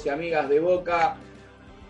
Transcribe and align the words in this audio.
amigos 0.00 0.06
y 0.06 0.08
amigas 0.08 0.48
de 0.48 0.60
Boca. 0.60 1.16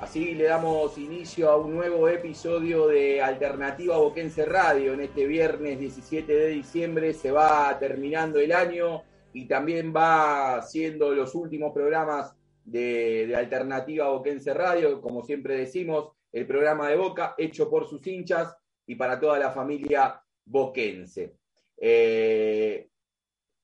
Así 0.01 0.35
le 0.35 0.45
damos 0.45 0.97
inicio 0.99 1.51
a 1.51 1.57
un 1.57 1.75
nuevo 1.75 2.09
episodio 2.09 2.89
de 2.89 3.21
Alternativa 3.21 3.99
Boquense 3.99 4.47
Radio 4.47 4.95
en 4.95 5.03
este 5.03 5.27
viernes 5.27 5.79
17 5.79 6.33
de 6.33 6.49
diciembre. 6.49 7.13
Se 7.13 7.31
va 7.31 7.77
terminando 7.79 8.39
el 8.39 8.53
año 8.53 9.03
y 9.33 9.47
también 9.47 9.93
va 9.95 10.63
siendo 10.63 11.13
los 11.15 11.35
últimos 11.35 11.73
programas 11.73 12.35
de, 12.65 13.35
Alternativa 13.37 14.09
Boquense 14.09 14.55
Radio. 14.55 15.01
Como 15.01 15.23
siempre 15.23 15.57
decimos, 15.57 16.13
el 16.33 16.47
programa 16.47 16.89
de 16.89 16.97
Boca 16.97 17.35
hecho 17.39 17.69
por 17.69 17.89
sus 17.89 18.05
hinchas 18.07 18.57
y 18.87 18.95
para 18.95 19.21
toda 19.21 19.39
la 19.39 19.51
familia 19.51 20.21
boquense. 20.45 21.35
Eh, 21.77 22.89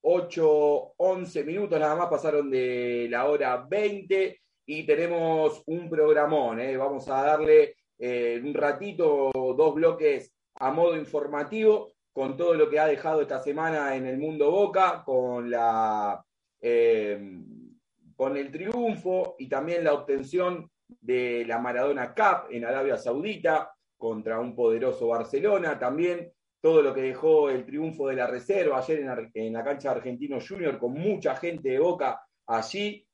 8, 0.08 0.94
11 0.98 1.42
minutos 1.42 1.80
nada 1.80 1.96
más 1.96 2.06
pasaron 2.06 2.48
de 2.48 3.08
la 3.10 3.28
hora 3.28 3.66
20 3.68 4.40
y 4.66 4.86
tenemos 4.86 5.64
un 5.66 5.90
programón. 5.90 6.60
¿eh? 6.60 6.76
Vamos 6.76 7.08
a 7.08 7.22
darle 7.22 7.74
eh, 7.98 8.40
un 8.40 8.54
ratito, 8.54 9.32
dos 9.34 9.74
bloques 9.74 10.32
a 10.54 10.70
modo 10.70 10.96
informativo 10.96 11.92
con 12.12 12.36
todo 12.36 12.54
lo 12.54 12.70
que 12.70 12.78
ha 12.78 12.86
dejado 12.86 13.20
esta 13.20 13.42
semana 13.42 13.96
en 13.96 14.06
el 14.06 14.16
mundo 14.16 14.48
Boca, 14.48 15.02
con 15.04 15.50
la 15.50 16.24
eh, 16.60 17.20
con 18.14 18.36
el 18.36 18.52
triunfo 18.52 19.34
y 19.40 19.48
también 19.48 19.82
la 19.82 19.92
obtención 19.92 20.70
de 20.86 21.44
la 21.48 21.58
Maradona 21.58 22.14
Cup 22.14 22.48
en 22.50 22.64
Arabia 22.64 22.96
Saudita 22.96 23.74
contra 23.98 24.38
un 24.38 24.54
poderoso 24.54 25.08
Barcelona, 25.08 25.80
también 25.80 26.32
todo 26.60 26.82
lo 26.82 26.94
que 26.94 27.02
dejó 27.02 27.50
el 27.50 27.64
triunfo 27.64 28.08
de 28.08 28.16
la 28.16 28.26
reserva 28.26 28.78
ayer 28.78 29.00
en, 29.34 29.52
la 29.52 29.64
cancha 29.64 29.90
de 29.90 29.96
Argentino 29.96 30.38
Junior 30.40 30.78
con 30.78 30.92
mucha 30.92 31.36
gente 31.36 31.70
de 31.70 31.78
Boca 31.78 32.20
allí 32.46 33.06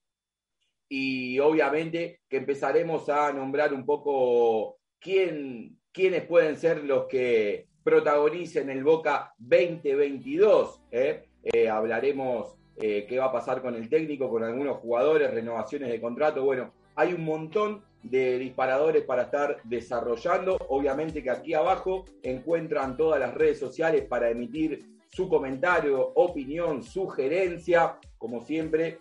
y 0.89 1.39
obviamente 1.39 2.21
que 2.29 2.39
empezaremos 2.39 3.09
a 3.09 3.33
nombrar 3.33 3.73
un 3.73 3.85
poco 3.85 4.79
quién, 4.99 5.79
quiénes 5.91 6.25
pueden 6.25 6.57
ser 6.57 6.85
los 6.85 7.07
que 7.07 7.67
protagonicen 7.83 8.71
el 8.71 8.85
Boca 8.85 9.35
2022. 9.39 10.83
¿eh? 10.91 11.29
Eh, 11.43 11.69
hablaremos 11.69 12.57
eh, 12.77 13.07
qué 13.09 13.19
va 13.19 13.27
a 13.27 13.33
pasar 13.33 13.63
con 13.63 13.75
el 13.75 13.89
técnico, 13.89 14.31
con 14.31 14.45
algunos 14.45 14.79
jugadores, 14.79 15.31
renovaciones 15.31 15.91
de 15.91 16.01
contrato. 16.01 16.45
Bueno, 16.45 16.73
hay 16.95 17.13
un 17.13 17.25
montón 17.25 17.83
de 18.03 18.39
disparadores 18.39 19.05
para 19.05 19.23
estar 19.23 19.59
desarrollando. 19.65 20.57
Obviamente 20.69 21.23
que 21.23 21.31
aquí 21.31 21.55
abajo 21.55 22.05
encuentran 22.23 22.97
todas 22.97 23.21
las 23.21 23.35
redes 23.35 23.59
sociales 23.59 24.05
para 24.09 24.31
emitir 24.31 24.85
su 25.09 25.29
comentario, 25.29 26.13
opinión, 26.15 26.83
sugerencia. 26.83 27.99
Como 28.19 28.43
siempre, 28.45 28.99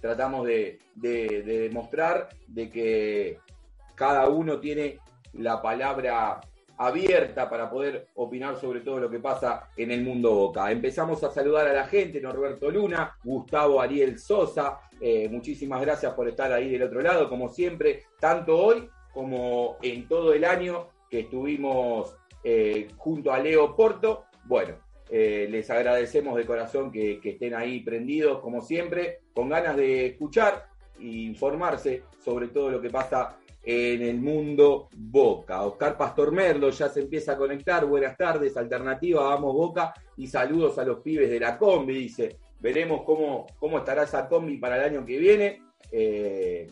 tratamos 0.00 0.46
de, 0.46 0.78
de, 0.94 1.42
de 1.42 1.58
demostrar 1.60 2.28
de 2.46 2.70
que 2.70 3.38
cada 3.94 4.28
uno 4.28 4.58
tiene 4.60 4.98
la 5.32 5.60
palabra 5.60 6.40
abierta 6.78 7.50
para 7.50 7.68
poder 7.68 8.08
opinar 8.14 8.56
sobre 8.56 8.80
todo 8.80 9.00
lo 9.00 9.10
que 9.10 9.18
pasa 9.18 9.68
en 9.76 9.90
el 9.90 10.02
mundo 10.02 10.32
Boca. 10.32 10.70
Empezamos 10.70 11.22
a 11.24 11.30
saludar 11.30 11.66
a 11.68 11.72
la 11.72 11.86
gente, 11.86 12.20
Norberto 12.20 12.70
Luna, 12.70 13.16
Gustavo 13.22 13.80
Ariel 13.80 14.18
Sosa, 14.18 14.78
eh, 15.00 15.28
muchísimas 15.28 15.80
gracias 15.80 16.14
por 16.14 16.28
estar 16.28 16.52
ahí 16.52 16.70
del 16.70 16.84
otro 16.84 17.00
lado, 17.00 17.28
como 17.28 17.48
siempre, 17.48 18.04
tanto 18.20 18.56
hoy 18.56 18.88
como 19.12 19.76
en 19.82 20.06
todo 20.08 20.32
el 20.32 20.44
año 20.44 20.88
que 21.10 21.20
estuvimos 21.20 22.16
eh, 22.44 22.88
junto 22.96 23.32
a 23.32 23.38
Leo 23.38 23.74
Porto. 23.74 24.24
Bueno, 24.44 24.74
eh, 25.10 25.46
les 25.50 25.70
agradecemos 25.70 26.36
de 26.36 26.46
corazón 26.46 26.92
que, 26.92 27.20
que 27.20 27.30
estén 27.30 27.54
ahí 27.54 27.80
prendidos, 27.80 28.40
como 28.40 28.60
siempre, 28.60 29.20
con 29.34 29.48
ganas 29.48 29.76
de 29.76 30.06
escuchar 30.06 30.68
e 31.00 31.06
informarse 31.06 32.02
sobre 32.24 32.48
todo 32.48 32.70
lo 32.70 32.80
que 32.80 32.90
pasa 32.90 33.38
en 33.70 34.00
el 34.00 34.18
mundo 34.18 34.88
Boca. 34.96 35.62
Oscar 35.66 35.98
Pastor 35.98 36.32
Merlo 36.32 36.70
ya 36.70 36.88
se 36.88 37.00
empieza 37.00 37.32
a 37.32 37.36
conectar. 37.36 37.84
Buenas 37.84 38.16
tardes, 38.16 38.56
alternativa, 38.56 39.22
vamos 39.22 39.52
Boca 39.52 39.92
y 40.16 40.26
saludos 40.26 40.78
a 40.78 40.84
los 40.84 41.00
pibes 41.00 41.28
de 41.28 41.38
la 41.38 41.58
combi, 41.58 41.92
dice. 41.92 42.38
Veremos 42.60 43.02
cómo, 43.04 43.46
cómo 43.58 43.76
estará 43.76 44.04
esa 44.04 44.26
combi 44.26 44.56
para 44.56 44.78
el 44.78 44.94
año 44.94 45.04
que 45.04 45.18
viene, 45.18 45.62
eh, 45.92 46.66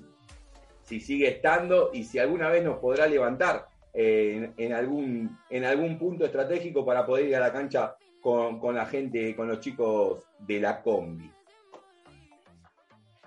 si 0.84 0.98
sigue 1.00 1.28
estando 1.28 1.90
y 1.92 2.02
si 2.02 2.18
alguna 2.18 2.48
vez 2.48 2.64
nos 2.64 2.78
podrá 2.78 3.06
levantar 3.06 3.66
eh, 3.92 4.52
en, 4.56 4.72
algún, 4.72 5.38
en 5.50 5.64
algún 5.66 5.98
punto 5.98 6.24
estratégico 6.24 6.82
para 6.86 7.04
poder 7.04 7.26
ir 7.26 7.36
a 7.36 7.40
la 7.40 7.52
cancha 7.52 7.94
con 8.22 8.74
la 8.74 8.86
gente, 8.86 9.36
con 9.36 9.48
los 9.48 9.60
chicos 9.60 10.24
de 10.38 10.60
la 10.60 10.82
combi. 10.82 11.30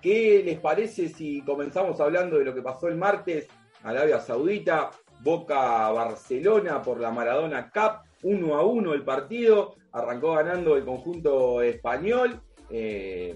¿Qué 0.01 0.41
les 0.43 0.59
parece 0.59 1.09
si 1.09 1.41
comenzamos 1.41 1.99
hablando 1.99 2.37
de 2.39 2.45
lo 2.45 2.55
que 2.55 2.61
pasó 2.61 2.87
el 2.87 2.95
martes? 2.95 3.47
Arabia 3.83 4.19
Saudita, 4.19 4.91
Boca 5.21 5.89
Barcelona 5.91 6.81
por 6.81 6.99
la 6.99 7.11
Maradona 7.11 7.69
Cup, 7.69 8.07
1 8.23 8.55
a 8.55 8.65
1 8.65 8.93
el 8.93 9.03
partido, 9.03 9.75
arrancó 9.91 10.33
ganando 10.33 10.75
el 10.75 10.85
conjunto 10.85 11.61
español 11.61 12.41
eh, 12.69 13.35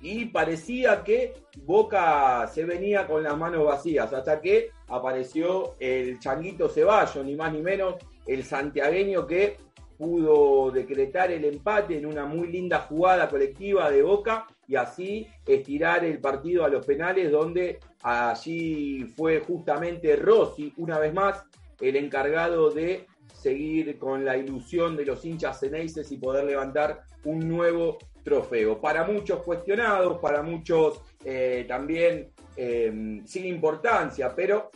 y 0.00 0.26
parecía 0.26 1.02
que 1.02 1.34
Boca 1.64 2.46
se 2.48 2.64
venía 2.64 3.06
con 3.06 3.22
las 3.22 3.36
manos 3.36 3.64
vacías 3.64 4.12
hasta 4.12 4.40
que 4.40 4.70
apareció 4.86 5.74
el 5.78 6.18
Changuito 6.18 6.68
Ceballos, 6.68 7.24
ni 7.24 7.34
más 7.34 7.52
ni 7.52 7.62
menos, 7.62 7.96
el 8.26 8.44
santiagueño 8.44 9.26
que 9.26 9.56
pudo 9.96 10.70
decretar 10.70 11.32
el 11.32 11.44
empate 11.44 11.98
en 11.98 12.06
una 12.06 12.24
muy 12.24 12.48
linda 12.48 12.80
jugada 12.80 13.28
colectiva 13.28 13.90
de 13.90 14.02
Boca 14.02 14.46
y 14.68 14.76
así 14.76 15.26
estirar 15.46 16.04
el 16.04 16.20
partido 16.20 16.64
a 16.64 16.68
los 16.68 16.84
penales 16.84 17.32
donde 17.32 17.80
allí 18.02 19.04
fue 19.16 19.40
justamente 19.40 20.14
Rossi 20.14 20.72
una 20.76 20.98
vez 20.98 21.12
más 21.12 21.42
el 21.80 21.96
encargado 21.96 22.70
de 22.70 23.06
seguir 23.32 23.98
con 23.98 24.24
la 24.24 24.36
ilusión 24.36 24.96
de 24.96 25.06
los 25.06 25.24
hinchas 25.24 25.60
ceneices 25.60 26.12
y 26.12 26.18
poder 26.18 26.44
levantar 26.44 27.02
un 27.24 27.48
nuevo 27.48 27.98
trofeo. 28.22 28.80
Para 28.80 29.04
muchos 29.04 29.42
cuestionados, 29.42 30.18
para 30.18 30.42
muchos 30.42 31.00
eh, 31.24 31.64
también 31.66 32.30
eh, 32.56 33.22
sin 33.24 33.46
importancia, 33.46 34.34
pero 34.34 34.70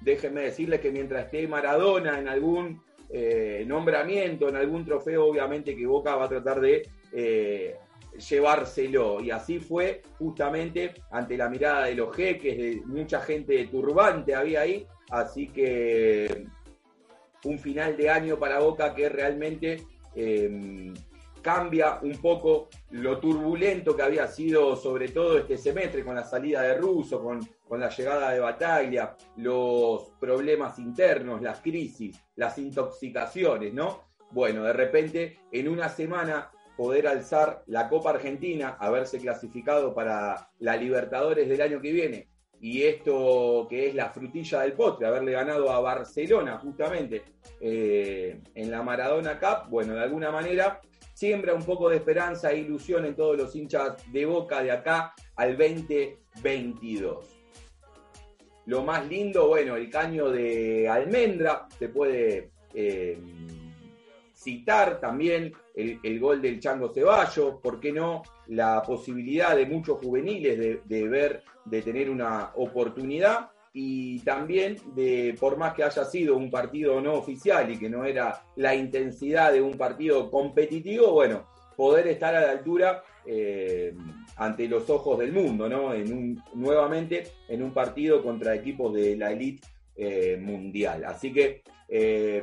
déjenme 0.00 0.42
decirles 0.42 0.80
que 0.80 0.90
mientras 0.90 1.26
esté 1.26 1.48
Maradona 1.48 2.18
en 2.18 2.28
algún 2.28 2.82
eh, 3.08 3.64
nombramiento, 3.66 4.48
en 4.48 4.56
algún 4.56 4.84
trofeo, 4.84 5.26
obviamente 5.26 5.74
que 5.74 5.86
Boca 5.86 6.16
va 6.16 6.24
a 6.26 6.28
tratar 6.28 6.60
de 6.60 6.82
llevárselo. 8.20 9.20
Y 9.20 9.30
así 9.30 9.58
fue 9.58 10.02
justamente 10.18 10.94
ante 11.10 11.36
la 11.36 11.48
mirada 11.48 11.86
de 11.86 11.94
los 11.94 12.14
jeques, 12.14 12.56
de 12.56 12.82
mucha 12.86 13.20
gente 13.20 13.66
turbante 13.66 14.34
había 14.34 14.62
ahí. 14.62 14.86
Así 15.10 15.48
que 15.48 16.46
un 17.44 17.58
final 17.58 17.96
de 17.96 18.10
año 18.10 18.38
para 18.38 18.60
Boca 18.60 18.94
que 18.94 19.08
realmente 19.08 19.82
eh, 20.14 20.92
cambia 21.40 21.98
un 22.02 22.20
poco 22.20 22.68
lo 22.90 23.18
turbulento 23.18 23.96
que 23.96 24.02
había 24.02 24.26
sido 24.26 24.76
sobre 24.76 25.08
todo 25.08 25.38
este 25.38 25.56
semestre 25.56 26.04
con 26.04 26.14
la 26.14 26.24
salida 26.24 26.62
de 26.62 26.74
Russo, 26.74 27.22
con, 27.22 27.40
con, 27.66 27.80
la 27.80 27.88
llegada 27.88 28.32
de 28.32 28.40
Bataglia, 28.40 29.16
los 29.36 30.10
problemas 30.20 30.78
internos, 30.78 31.40
las 31.40 31.60
crisis, 31.60 32.20
las 32.36 32.58
intoxicaciones, 32.58 33.72
¿no? 33.72 34.10
Bueno, 34.30 34.62
de 34.64 34.72
repente 34.72 35.40
en 35.50 35.68
una 35.68 35.88
semana 35.88 36.50
poder 36.80 37.06
alzar 37.08 37.62
la 37.66 37.90
Copa 37.90 38.08
Argentina, 38.08 38.78
haberse 38.80 39.18
clasificado 39.18 39.92
para 39.92 40.48
la 40.60 40.76
Libertadores 40.76 41.46
del 41.46 41.60
año 41.60 41.78
que 41.78 41.92
viene, 41.92 42.28
y 42.58 42.84
esto 42.84 43.66
que 43.68 43.88
es 43.88 43.94
la 43.94 44.08
frutilla 44.08 44.62
del 44.62 44.72
postre, 44.72 45.06
haberle 45.06 45.32
ganado 45.32 45.70
a 45.70 45.80
Barcelona 45.80 46.56
justamente 46.56 47.22
eh, 47.60 48.40
en 48.54 48.70
la 48.70 48.82
Maradona 48.82 49.38
Cup, 49.38 49.68
bueno, 49.68 49.92
de 49.92 50.00
alguna 50.00 50.30
manera 50.30 50.80
siembra 51.12 51.52
un 51.52 51.64
poco 51.64 51.90
de 51.90 51.96
esperanza 51.96 52.50
e 52.50 52.60
ilusión 52.60 53.04
en 53.04 53.14
todos 53.14 53.36
los 53.36 53.54
hinchas 53.54 53.96
de 54.10 54.24
Boca 54.24 54.62
de 54.62 54.70
acá 54.70 55.12
al 55.36 55.58
2022. 55.58 57.26
Lo 58.64 58.82
más 58.84 59.06
lindo, 59.06 59.48
bueno, 59.48 59.76
el 59.76 59.90
caño 59.90 60.30
de 60.30 60.88
almendra, 60.88 61.68
se 61.78 61.90
puede 61.90 62.52
eh, 62.72 63.18
citar 64.34 64.98
también 64.98 65.52
el, 66.02 66.20
gol 66.20 66.42
del 66.42 66.60
Chango 66.60 66.92
Ceballos, 66.92 67.56
¿por 67.62 67.80
qué 67.80 67.92
no? 67.92 68.22
La 68.48 68.82
posibilidad 68.82 69.56
de 69.56 69.66
muchos 69.66 69.98
juveniles 69.98 70.58
de, 70.58 70.80
de 70.84 71.08
ver, 71.08 71.42
de 71.64 71.82
tener 71.82 72.10
una 72.10 72.52
oportunidad 72.54 73.50
y 73.72 74.18
también 74.20 74.76
de, 74.94 75.36
por 75.38 75.56
más 75.56 75.74
que 75.74 75.84
haya 75.84 76.04
sido 76.04 76.36
un 76.36 76.50
partido 76.50 77.00
no 77.00 77.14
oficial 77.14 77.70
y 77.70 77.78
que 77.78 77.88
no 77.88 78.04
era 78.04 78.42
la 78.56 78.74
intensidad 78.74 79.52
de 79.52 79.62
un 79.62 79.76
partido 79.76 80.30
competitivo, 80.30 81.12
bueno, 81.12 81.46
poder 81.76 82.08
estar 82.08 82.34
a 82.34 82.40
la 82.40 82.50
altura 82.50 83.02
eh, 83.24 83.94
ante 84.36 84.66
los 84.68 84.88
ojos 84.90 85.18
del 85.18 85.32
mundo, 85.32 85.68
¿no? 85.68 85.94
En 85.94 86.12
un, 86.12 86.42
nuevamente 86.54 87.24
en 87.48 87.62
un 87.62 87.72
partido 87.72 88.22
contra 88.22 88.54
equipos 88.54 88.92
de 88.92 89.16
la 89.16 89.30
elite 89.30 89.66
eh, 89.96 90.36
mundial. 90.40 91.04
Así 91.04 91.32
que 91.32 91.62
eh, 91.88 92.42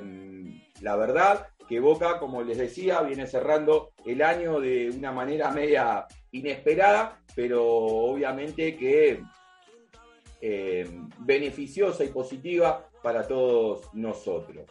la 0.81 0.95
verdad 0.95 1.47
que 1.67 1.79
Boca, 1.79 2.19
como 2.19 2.41
les 2.43 2.57
decía, 2.57 3.01
viene 3.01 3.27
cerrando 3.27 3.91
el 4.05 4.21
año 4.21 4.59
de 4.59 4.89
una 4.89 5.11
manera 5.11 5.51
media 5.51 6.07
inesperada, 6.31 7.21
pero 7.35 7.65
obviamente 7.65 8.77
que 8.77 9.21
eh, 10.41 10.89
beneficiosa 11.19 12.03
y 12.03 12.09
positiva 12.09 12.89
para 13.01 13.27
todos 13.27 13.93
nosotros. 13.93 14.65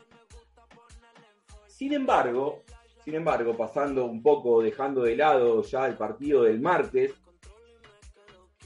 Sin 1.67 1.93
embargo, 1.93 2.63
sin 3.05 3.15
embargo, 3.15 3.57
pasando 3.57 4.07
un 4.07 4.23
poco, 4.23 4.63
dejando 4.63 5.03
de 5.03 5.17
lado 5.17 5.63
ya 5.63 5.87
el 5.87 5.97
partido 5.97 6.43
del 6.43 6.61
martes, 6.61 7.15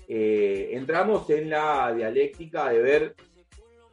eh, 0.09 0.71
entramos 0.73 1.29
en 1.31 1.51
la 1.51 1.93
dialéctica 1.93 2.71
de 2.71 2.81
ver 2.81 3.17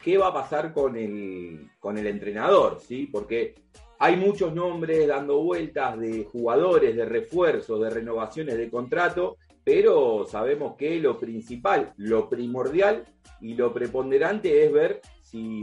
qué 0.01 0.17
va 0.17 0.27
a 0.27 0.33
pasar 0.33 0.73
con 0.73 0.95
el, 0.95 1.69
con 1.79 1.97
el 1.97 2.07
entrenador, 2.07 2.79
¿sí? 2.79 3.07
Porque 3.07 3.55
hay 3.99 4.15
muchos 4.15 4.53
nombres 4.53 5.07
dando 5.07 5.41
vueltas 5.41 5.99
de 5.99 6.25
jugadores, 6.25 6.95
de 6.95 7.05
refuerzos, 7.05 7.81
de 7.81 7.89
renovaciones 7.89 8.57
de 8.57 8.69
contrato, 8.69 9.37
pero 9.63 10.25
sabemos 10.25 10.75
que 10.77 10.99
lo 10.99 11.17
principal, 11.17 11.93
lo 11.97 12.29
primordial 12.29 13.05
y 13.41 13.55
lo 13.55 13.73
preponderante 13.73 14.65
es 14.65 14.71
ver 14.71 15.01
si 15.23 15.61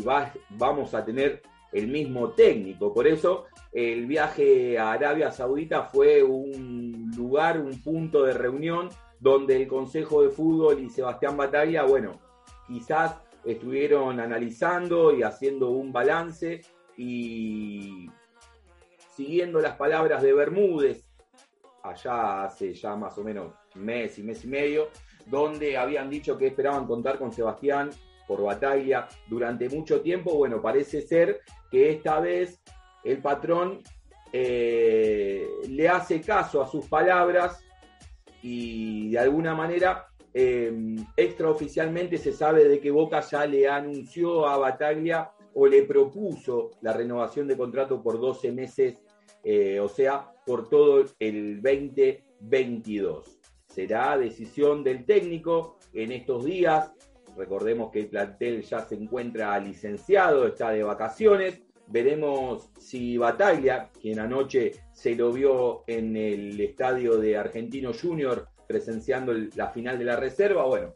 vamos 0.50 0.94
a 0.94 1.04
tener 1.04 1.42
el 1.72 1.88
mismo 1.88 2.30
técnico. 2.30 2.92
Por 2.92 3.06
eso 3.06 3.46
el 3.72 4.06
viaje 4.06 4.78
a 4.78 4.92
Arabia 4.92 5.30
Saudita 5.30 5.84
fue 5.84 6.22
un 6.22 7.10
lugar, 7.16 7.60
un 7.60 7.82
punto 7.82 8.24
de 8.24 8.34
reunión 8.34 8.90
donde 9.20 9.56
el 9.56 9.66
Consejo 9.66 10.22
de 10.22 10.30
Fútbol 10.30 10.80
y 10.80 10.90
Sebastián 10.90 11.36
Bataglia, 11.36 11.84
bueno, 11.84 12.20
quizás 12.66 13.16
estuvieron 13.44 14.20
analizando 14.20 15.16
y 15.16 15.22
haciendo 15.22 15.70
un 15.70 15.92
balance 15.92 16.60
y 16.96 18.08
siguiendo 19.14 19.60
las 19.60 19.76
palabras 19.76 20.22
de 20.22 20.32
Bermúdez, 20.32 21.08
allá 21.82 22.44
hace 22.44 22.74
ya 22.74 22.96
más 22.96 23.16
o 23.18 23.24
menos 23.24 23.52
mes 23.74 24.18
y 24.18 24.22
mes 24.22 24.44
y 24.44 24.48
medio, 24.48 24.88
donde 25.26 25.76
habían 25.76 26.10
dicho 26.10 26.36
que 26.36 26.48
esperaban 26.48 26.86
contar 26.86 27.18
con 27.18 27.32
Sebastián 27.32 27.90
por 28.26 28.42
Bataglia 28.42 29.06
durante 29.28 29.68
mucho 29.68 30.00
tiempo. 30.00 30.34
Bueno, 30.34 30.60
parece 30.60 31.02
ser 31.02 31.40
que 31.70 31.90
esta 31.90 32.20
vez 32.20 32.62
el 33.04 33.18
patrón 33.18 33.80
eh, 34.32 35.46
le 35.68 35.88
hace 35.88 36.20
caso 36.20 36.62
a 36.62 36.66
sus 36.66 36.86
palabras 36.86 37.62
y 38.42 39.10
de 39.10 39.18
alguna 39.18 39.54
manera 39.54 40.06
eh, 40.32 40.96
extraoficialmente 41.16 42.18
se 42.18 42.32
sabe 42.32 42.68
de 42.68 42.80
que 42.80 42.90
Boca 42.90 43.20
ya 43.20 43.46
le 43.46 43.68
anunció 43.68 44.46
a 44.46 44.56
Bataglia 44.56 45.30
o 45.54 45.66
le 45.66 45.84
propuso 45.84 46.72
la 46.80 46.92
renovación 46.92 47.46
de 47.46 47.56
contrato 47.56 48.02
por 48.02 48.20
12 48.20 48.50
meses, 48.52 48.98
eh, 49.44 49.78
o 49.80 49.88
sea, 49.88 50.32
por 50.46 50.68
todo 50.68 51.04
el 51.18 51.62
2022. 51.62 53.40
Será 53.66 54.16
decisión 54.16 54.84
del 54.84 55.04
técnico 55.04 55.78
en 55.92 56.12
estos 56.12 56.44
días. 56.44 56.92
Recordemos 57.36 57.90
que 57.90 58.00
el 58.00 58.06
plantel 58.08 58.62
ya 58.62 58.80
se 58.80 58.94
encuentra 58.94 59.58
licenciado, 59.58 60.46
está 60.46 60.70
de 60.70 60.82
vacaciones. 60.82 61.60
Veremos 61.86 62.70
si 62.78 63.18
Bataglia, 63.18 63.90
quien 64.00 64.18
anoche 64.18 64.72
se 64.92 65.14
lo 65.14 65.32
vio 65.32 65.84
en 65.86 66.16
el 66.16 66.58
estadio 66.60 67.18
de 67.18 67.36
Argentino 67.36 67.92
Junior 67.92 68.48
presenciando 68.66 69.34
la 69.54 69.68
final 69.68 69.98
de 69.98 70.04
la 70.04 70.16
reserva, 70.16 70.64
bueno, 70.64 70.94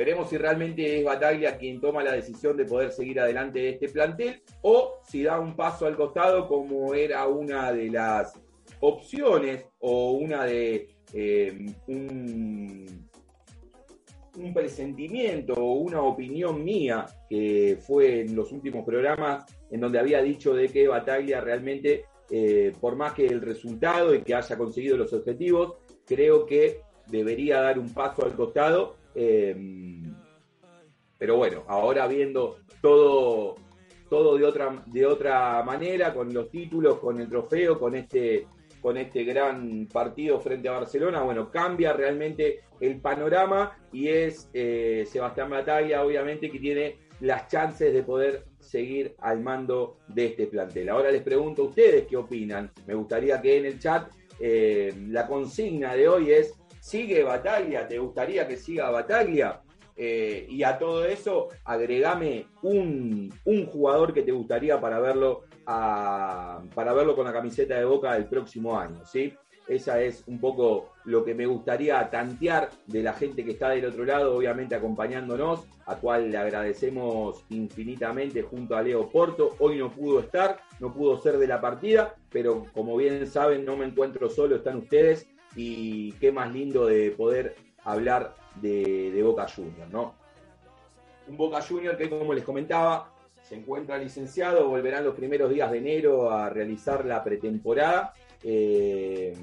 veremos 0.00 0.30
si 0.30 0.38
realmente 0.38 0.98
es 0.98 1.04
Bataglia 1.04 1.58
quien 1.58 1.78
toma 1.78 2.02
la 2.02 2.12
decisión 2.12 2.56
de 2.56 2.64
poder 2.64 2.90
seguir 2.90 3.20
adelante 3.20 3.58
de 3.58 3.68
este 3.68 3.90
plantel 3.90 4.42
o 4.62 4.94
si 5.06 5.22
da 5.22 5.38
un 5.38 5.54
paso 5.54 5.84
al 5.84 5.94
costado 5.94 6.48
como 6.48 6.94
era 6.94 7.26
una 7.26 7.70
de 7.70 7.90
las 7.90 8.32
opciones 8.80 9.66
o 9.78 10.12
una 10.12 10.46
de 10.46 10.88
eh, 11.12 11.66
un, 11.88 13.10
presentimiento 14.54 15.52
o 15.52 15.74
una 15.74 16.00
opinión 16.00 16.64
mía 16.64 17.04
que 17.28 17.76
fue 17.86 18.22
en 18.22 18.34
los 18.34 18.52
últimos 18.52 18.86
programas 18.86 19.44
en 19.70 19.80
donde 19.80 19.98
había 19.98 20.22
dicho 20.22 20.54
de 20.54 20.68
que 20.68 20.88
Bataglia 20.88 21.42
realmente, 21.42 22.06
eh, 22.30 22.72
por 22.80 22.96
más 22.96 23.12
que 23.12 23.26
el 23.26 23.42
resultado 23.42 24.14
y 24.14 24.22
que 24.22 24.34
haya 24.34 24.56
conseguido 24.56 24.96
los 24.96 25.12
objetivos, 25.12 25.74
creo 26.06 26.46
que 26.46 26.80
debería 27.06 27.60
dar 27.60 27.78
un 27.78 27.92
paso 27.92 28.24
al 28.24 28.34
costado. 28.34 28.96
Eh, 29.14 29.56
pero 31.18 31.36
bueno, 31.36 31.64
ahora 31.68 32.06
viendo 32.06 32.58
todo, 32.80 33.56
todo 34.08 34.38
de, 34.38 34.44
otra, 34.44 34.82
de 34.86 35.06
otra 35.06 35.62
manera, 35.62 36.14
con 36.14 36.32
los 36.32 36.50
títulos, 36.50 36.98
con 36.98 37.20
el 37.20 37.28
trofeo, 37.28 37.78
con 37.78 37.94
este 37.94 38.46
con 38.80 38.96
este 38.96 39.24
gran 39.24 39.86
partido 39.92 40.40
frente 40.40 40.68
a 40.68 40.72
Barcelona, 40.72 41.22
bueno, 41.22 41.50
cambia 41.50 41.92
realmente 41.92 42.60
el 42.80 43.00
panorama 43.00 43.76
y 43.92 44.08
es 44.08 44.48
eh, 44.54 45.04
Sebastián 45.06 45.50
Bataglia, 45.50 46.02
obviamente, 46.02 46.50
que 46.50 46.58
tiene 46.58 46.96
las 47.20 47.48
chances 47.48 47.92
de 47.92 48.02
poder 48.02 48.44
seguir 48.58 49.14
al 49.18 49.40
mando 49.40 49.98
de 50.08 50.26
este 50.26 50.46
plantel. 50.46 50.88
Ahora 50.88 51.10
les 51.10 51.22
pregunto 51.22 51.62
a 51.62 51.66
ustedes 51.66 52.06
qué 52.06 52.16
opinan. 52.16 52.70
Me 52.86 52.94
gustaría 52.94 53.40
que 53.40 53.58
en 53.58 53.66
el 53.66 53.78
chat 53.78 54.10
eh, 54.38 54.94
la 55.08 55.26
consigna 55.26 55.94
de 55.94 56.08
hoy 56.08 56.30
es, 56.32 56.54
¿sigue 56.80 57.22
Bataglia? 57.22 57.86
¿Te 57.86 57.98
gustaría 57.98 58.48
que 58.48 58.56
siga 58.56 58.90
Bataglia? 58.90 59.60
Eh, 59.96 60.46
y 60.48 60.62
a 60.62 60.78
todo 60.78 61.04
eso, 61.04 61.48
agregame 61.64 62.46
un, 62.62 63.32
un 63.44 63.66
jugador 63.66 64.14
que 64.14 64.22
te 64.22 64.32
gustaría 64.32 64.80
para 64.80 64.98
verlo 64.98 65.44
para 66.74 66.92
verlo 66.92 67.14
con 67.14 67.26
la 67.26 67.32
camiseta 67.32 67.76
de 67.76 67.84
Boca 67.84 68.16
el 68.16 68.26
próximo 68.26 68.78
año, 68.78 69.04
¿sí? 69.04 69.32
Esa 69.68 70.00
es 70.02 70.24
un 70.26 70.40
poco 70.40 70.94
lo 71.04 71.24
que 71.24 71.32
me 71.32 71.46
gustaría 71.46 72.10
tantear 72.10 72.70
de 72.86 73.04
la 73.04 73.12
gente 73.12 73.44
que 73.44 73.52
está 73.52 73.68
del 73.68 73.84
otro 73.84 74.04
lado, 74.04 74.34
obviamente 74.34 74.74
acompañándonos, 74.74 75.64
a 75.86 75.94
cual 75.94 76.28
le 76.32 76.38
agradecemos 76.38 77.44
infinitamente 77.50 78.42
junto 78.42 78.74
a 78.74 78.82
Leo 78.82 79.08
Porto. 79.08 79.54
Hoy 79.60 79.78
no 79.78 79.92
pudo 79.92 80.18
estar, 80.18 80.58
no 80.80 80.92
pudo 80.92 81.18
ser 81.18 81.38
de 81.38 81.46
la 81.46 81.60
partida, 81.60 82.16
pero 82.30 82.66
como 82.74 82.96
bien 82.96 83.28
saben, 83.28 83.64
no 83.64 83.76
me 83.76 83.86
encuentro 83.86 84.28
solo, 84.28 84.56
están 84.56 84.78
ustedes 84.78 85.28
y 85.54 86.12
qué 86.12 86.32
más 86.32 86.52
lindo 86.52 86.86
de 86.86 87.10
poder 87.10 87.56
hablar 87.84 88.34
de, 88.60 89.20
Boca 89.22 89.46
Junior, 89.48 89.88
¿no? 89.90 90.14
Un 91.28 91.36
Boca 91.36 91.62
Junior 91.62 91.96
que, 91.96 92.08
como 92.08 92.34
les 92.34 92.44
comentaba, 92.44 93.12
se 93.42 93.56
encuentra 93.56 93.98
licenciado, 93.98 94.68
volverán 94.68 95.04
los 95.04 95.14
primeros 95.14 95.50
días 95.50 95.70
de 95.70 95.78
enero 95.78 96.30
a 96.30 96.50
realizar 96.50 97.04
la 97.04 97.22
pretemporada. 97.22 98.12
Eh, 98.42 99.34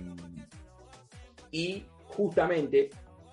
y 1.52 1.84
justamente, 2.08 2.90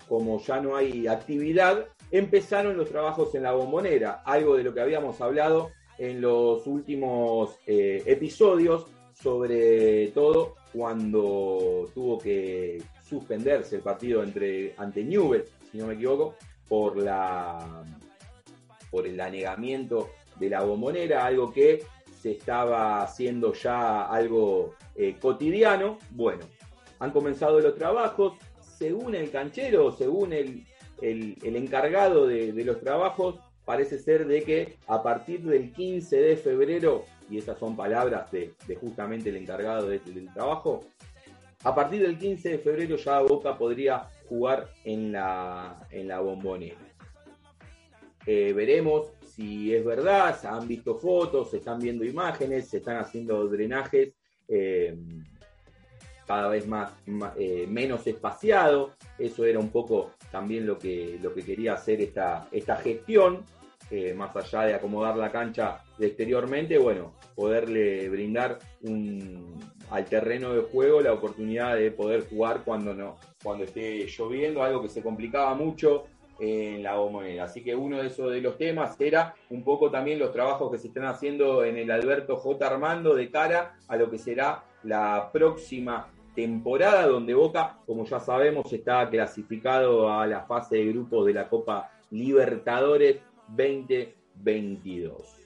como 0.07 0.39
ya 0.39 0.61
no 0.61 0.75
hay 0.75 1.07
actividad, 1.07 1.87
empezaron 2.11 2.77
los 2.77 2.89
trabajos 2.89 3.33
en 3.35 3.43
la 3.43 3.53
bombonera, 3.53 4.21
algo 4.25 4.55
de 4.55 4.63
lo 4.63 4.73
que 4.73 4.81
habíamos 4.81 5.19
hablado 5.21 5.71
en 5.97 6.21
los 6.21 6.65
últimos 6.67 7.57
eh, 7.65 8.03
episodios, 8.05 8.85
sobre 9.13 10.09
todo 10.09 10.55
cuando 10.75 11.89
tuvo 11.93 12.17
que 12.17 12.81
suspenderse 13.07 13.77
el 13.77 13.81
partido 13.81 14.23
entre, 14.23 14.73
ante 14.77 15.03
Newell, 15.03 15.45
si 15.71 15.77
no 15.77 15.87
me 15.87 15.93
equivoco, 15.93 16.35
por, 16.67 16.97
la, 16.97 17.83
por 18.91 19.07
el 19.07 19.19
anegamiento 19.19 20.09
de 20.39 20.49
la 20.49 20.63
bombonera, 20.63 21.25
algo 21.25 21.53
que 21.53 21.83
se 22.21 22.31
estaba 22.31 23.01
haciendo 23.03 23.53
ya 23.53 24.07
algo 24.07 24.73
eh, 24.95 25.15
cotidiano. 25.19 25.99
Bueno, 26.09 26.43
han 26.99 27.11
comenzado 27.11 27.59
los 27.59 27.75
trabajos, 27.75 28.33
según 28.59 29.15
el 29.15 29.29
canchero, 29.31 29.91
según 29.91 30.33
el, 30.33 30.65
encargado 31.01 32.27
de, 32.27 32.51
los 32.63 32.79
trabajos, 32.79 33.35
parece 33.63 33.99
ser 33.99 34.27
de 34.27 34.43
que 34.43 34.77
a 34.87 35.03
partir 35.03 35.43
del 35.43 35.71
15 35.71 36.15
de 36.17 36.35
febrero, 36.35 37.05
y 37.29 37.37
esas 37.37 37.57
son 37.57 37.75
palabras 37.75 38.31
de, 38.31 38.53
justamente 38.79 39.29
el 39.29 39.37
encargado 39.37 39.87
del 39.87 40.33
trabajo, 40.33 40.85
a 41.63 41.73
partir 41.73 42.01
del 42.01 42.17
15 42.17 42.49
de 42.49 42.59
febrero 42.59 42.95
ya 42.95 43.21
Boca 43.21 43.57
podría 43.57 44.07
jugar 44.29 44.69
en 44.83 45.11
la, 45.11 45.87
en 45.89 46.07
la 46.07 46.19
bombonera. 46.19 46.77
Eh, 48.27 48.53
veremos 48.53 49.11
si 49.35 49.73
es 49.73 49.83
verdad, 49.83 50.37
han 50.45 50.67
visto 50.67 50.95
fotos, 50.95 51.51
se 51.51 51.57
están 51.57 51.79
viendo 51.79 52.05
imágenes, 52.05 52.69
se 52.69 52.77
están 52.77 52.97
haciendo 52.97 53.45
drenajes 53.47 54.13
eh, 54.47 54.95
cada 56.25 56.47
vez 56.47 56.65
más, 56.65 56.91
eh, 57.37 57.65
menos 57.67 58.07
espaciado. 58.07 58.93
Eso 59.19 59.43
era 59.43 59.59
un 59.59 59.69
poco 59.69 60.11
también 60.31 60.65
lo 60.65 60.79
que, 60.79 61.19
lo 61.21 61.33
que 61.33 61.43
quería 61.43 61.73
hacer 61.73 61.99
esta, 62.01 62.47
esta 62.51 62.77
gestión, 62.77 63.43
eh, 63.91 64.13
más 64.13 64.35
allá 64.35 64.63
de 64.63 64.73
acomodar 64.73 65.15
la 65.17 65.31
cancha 65.31 65.83
exteriormente, 65.99 66.77
bueno, 66.77 67.13
poderle 67.35 68.09
brindar 68.09 68.59
al 69.91 70.05
terreno 70.05 70.53
de 70.53 70.61
juego 70.61 71.01
la 71.01 71.13
oportunidad 71.13 71.75
de 71.75 71.91
poder 71.91 72.27
jugar 72.27 72.63
cuando 72.63 72.93
no, 72.93 73.17
cuando 73.43 73.65
esté 73.65 74.07
lloviendo, 74.07 74.63
algo 74.63 74.81
que 74.81 74.89
se 74.89 75.03
complicaba 75.03 75.53
mucho 75.53 76.05
en 76.39 76.83
la 76.83 76.95
bombonera. 76.95 77.45
Así 77.45 77.63
que 77.63 77.75
uno 77.75 77.97
de 78.01 78.07
esos 78.07 78.31
de 78.31 78.41
los 78.41 78.57
temas 78.57 78.99
era 78.99 79.35
un 79.49 79.63
poco 79.63 79.91
también 79.91 80.19
los 80.19 80.31
trabajos 80.31 80.71
que 80.71 80.77
se 80.77 80.87
están 80.87 81.05
haciendo 81.05 81.63
en 81.63 81.77
el 81.77 81.91
Alberto 81.91 82.37
J. 82.37 82.65
Armando 82.65 83.15
de 83.15 83.29
cara 83.29 83.75
a 83.87 83.95
lo 83.95 84.09
que 84.09 84.17
será 84.17 84.63
la 84.83 85.29
próxima 85.31 86.07
temporada 86.35 87.07
donde 87.07 87.33
Boca, 87.33 87.77
como 87.85 88.03
ya 88.05 88.19
sabemos, 88.19 88.71
está 88.73 89.09
clasificado 89.09 90.11
a 90.11 90.27
la 90.27 90.41
fase 90.41 90.77
de 90.77 90.87
grupos 90.87 91.25
de 91.25 91.33
la 91.33 91.47
Copa 91.47 91.91
Libertadores 92.11 93.17
2022. 93.49 95.45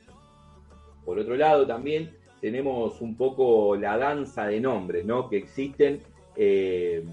Por 1.05 1.19
otro 1.19 1.35
lado, 1.35 1.65
también 1.65 2.11
tenemos 2.41 3.01
un 3.01 3.15
poco 3.15 3.75
la 3.75 3.97
danza 3.97 4.47
de 4.47 4.59
nombres 4.59 5.05
¿no? 5.05 5.29
que 5.29 5.37
existen 5.37 6.01
eh, 6.35 7.03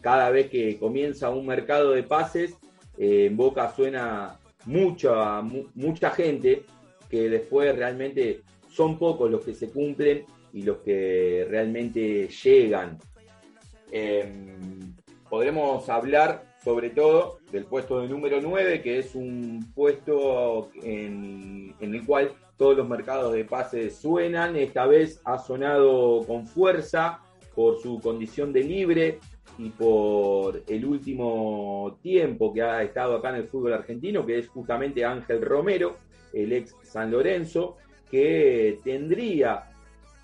cada 0.00 0.30
vez 0.30 0.50
que 0.50 0.78
comienza 0.78 1.30
un 1.30 1.46
mercado 1.46 1.92
de 1.92 2.02
pases. 2.02 2.56
Eh, 2.98 3.26
en 3.26 3.36
Boca 3.36 3.72
suena 3.74 4.38
mucha, 4.66 5.42
mucha 5.42 6.10
gente 6.10 6.64
que 7.08 7.28
después 7.28 7.74
realmente 7.74 8.42
son 8.68 8.98
pocos 8.98 9.30
los 9.30 9.44
que 9.44 9.54
se 9.54 9.70
cumplen 9.70 10.24
y 10.52 10.62
los 10.62 10.78
que 10.78 11.46
realmente 11.48 12.28
llegan. 12.28 12.98
Em, 13.90 14.94
podremos 15.28 15.88
hablar 15.88 16.44
sobre 16.62 16.90
todo 16.90 17.38
del 17.50 17.64
puesto 17.64 18.00
de 18.00 18.08
número 18.08 18.40
9, 18.40 18.82
que 18.82 18.98
es 18.98 19.14
un 19.14 19.72
puesto 19.74 20.70
en, 20.82 21.74
el 21.80 22.04
cual 22.04 22.32
todos 22.56 22.76
los 22.76 22.88
mercados 22.88 23.32
de 23.32 23.44
pases 23.44 23.96
suenan. 23.96 24.56
Esta 24.56 24.86
vez 24.86 25.20
ha 25.24 25.38
sonado 25.38 26.24
con 26.26 26.46
fuerza 26.46 27.20
por 27.54 27.80
su 27.80 27.98
condición 28.00 28.52
de 28.52 28.62
libre 28.62 29.18
y 29.58 29.70
por 29.70 30.62
el 30.66 30.84
último 30.84 31.98
tiempo 32.02 32.52
que 32.52 32.62
ha 32.62 32.82
estado 32.82 33.16
acá 33.16 33.30
en 33.30 33.36
el 33.36 33.48
fútbol 33.48 33.72
argentino, 33.72 34.24
que 34.26 34.38
es 34.38 34.48
justamente 34.48 35.04
Ángel 35.04 35.40
Romero, 35.42 35.96
el 36.32 36.52
ex 36.52 36.76
San 36.82 37.10
Lorenzo, 37.10 37.76
que 38.10 38.78
tendría 38.84 39.70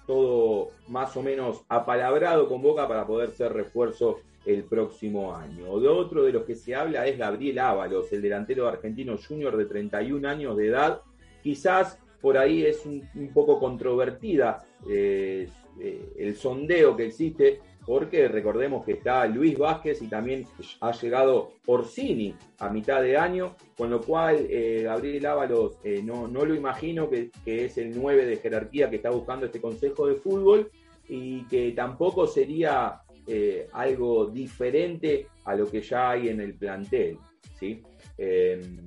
todo 0.07 0.71
más 0.89 1.17
o 1.17 1.23
menos 1.23 1.65
apalabrado 1.69 2.49
con 2.49 2.63
Boca 2.63 2.87
para 2.87 3.07
poder 3.07 3.31
ser 3.31 3.53
refuerzo 3.53 4.21
el 4.47 4.65
próximo 4.65 5.35
año. 5.35 5.79
De 5.81 5.89
otro 5.89 6.23
de 6.23 6.33
los 6.33 6.45
que 6.45 6.55
se 6.55 6.75
habla 6.75 7.07
es 7.07 7.19
Gabriel 7.19 7.59
Ábalos, 7.59 8.13
el 8.13 8.23
delantero 8.23 8.69
argentino 8.69 9.17
junior 9.19 9.57
de 9.57 9.67
31 9.67 10.29
años 10.29 10.57
de 10.57 10.69
edad. 10.69 11.01
Quizás 11.43 11.99
por 12.21 12.39
ahí 12.39 12.65
es 12.65 12.87
un, 12.87 13.03
poco 13.35 13.59
controvertida 13.59 14.65
eh, 14.89 15.49
eh, 15.81 16.13
el 16.17 16.37
sondeo 16.37 16.97
que 16.97 17.07
existe 17.07 17.61
porque 17.85 18.27
recordemos 18.27 18.85
que 18.85 18.93
está 18.93 19.27
Luis 19.27 19.57
Vázquez 19.57 20.03
y 20.03 20.09
también 20.09 20.45
ha 20.81 20.91
llegado 20.91 21.53
Orsini 21.67 22.35
a 22.59 22.69
mitad 22.69 23.01
de 23.01 23.17
año, 23.17 23.55
con 23.77 23.91
lo 23.91 24.01
cual 24.01 24.45
eh, 24.51 24.83
Gabriel 24.83 25.27
Ábalos 25.27 25.79
no, 26.03 26.27
no, 26.27 26.45
lo 26.45 26.57
imagino 26.57 27.09
que, 27.09 27.31
es 27.45 27.79
el 27.79 27.97
9 27.97 28.27
de 28.27 28.37
jerarquía 28.39 28.91
que 28.91 28.97
está 28.97 29.11
buscando 29.11 29.47
este 29.47 29.61
Consejo 29.61 30.09
de 30.09 30.17
Fútbol 30.17 30.69
y 31.09 31.45
que 31.45 31.71
tampoco 31.73 32.27
sería 32.27 33.03
eh, 33.27 33.69
algo 33.73 34.27
diferente 34.27 35.27
a 35.45 35.55
lo 35.55 35.71
que 35.71 35.81
ya 35.81 36.11
hay 36.11 36.29
en 36.29 36.41
el 36.41 36.55
plantel. 36.55 37.19
¿sí? 37.59 37.83
Em, 38.19 38.79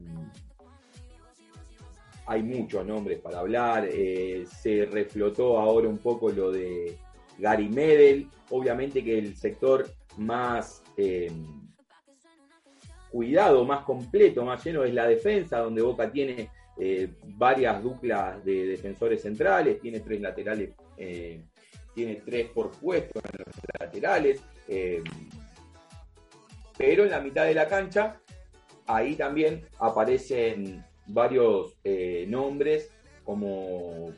hay 2.25 2.43
muchos 2.43 2.85
nombres 2.85 3.19
para 3.19 3.39
hablar, 3.39 3.89
se 3.89 4.85
reflotó 4.85 5.57
ahora 5.57 5.87
un 5.87 5.97
poco 5.97 6.29
lo 6.29 6.51
de 6.51 6.95
Gary 7.39 7.69
Medel, 7.69 8.27
obviamente 8.51 9.03
que 9.03 9.17
el 9.17 9.35
sector 9.35 9.89
más 10.17 10.83
eh, 10.97 11.31
cuidado, 13.09 13.65
más 13.65 13.83
completo, 13.83 14.43
más 14.45 14.63
lleno 14.63 14.83
es 14.83 14.93
la 14.93 15.07
defensa, 15.07 15.59
donde 15.59 15.81
Boca 15.81 16.11
tiene 16.11 16.49
eh, 16.77 17.09
varias 17.23 17.81
duplas 17.81 18.43
de 18.43 18.67
defensores 18.67 19.21
centrales, 19.21 19.79
tiene 19.79 19.99
tres 20.01 20.21
laterales, 20.21 20.71
eh, 20.97 21.41
tiene 21.93 22.21
tres 22.25 22.49
por 22.49 22.71
puesto 22.71 23.19
en 23.19 23.43
los 23.45 23.55
laterales, 23.79 24.41
pero 26.77 27.03
en 27.03 27.11
la 27.11 27.19
mitad 27.19 27.45
de 27.45 27.53
la 27.53 27.67
cancha, 27.67 28.19
ahí 28.87 29.15
también 29.15 29.65
aparecen 29.79 30.83
varios 31.07 31.75
nombres 32.27 32.91
como 33.23 34.11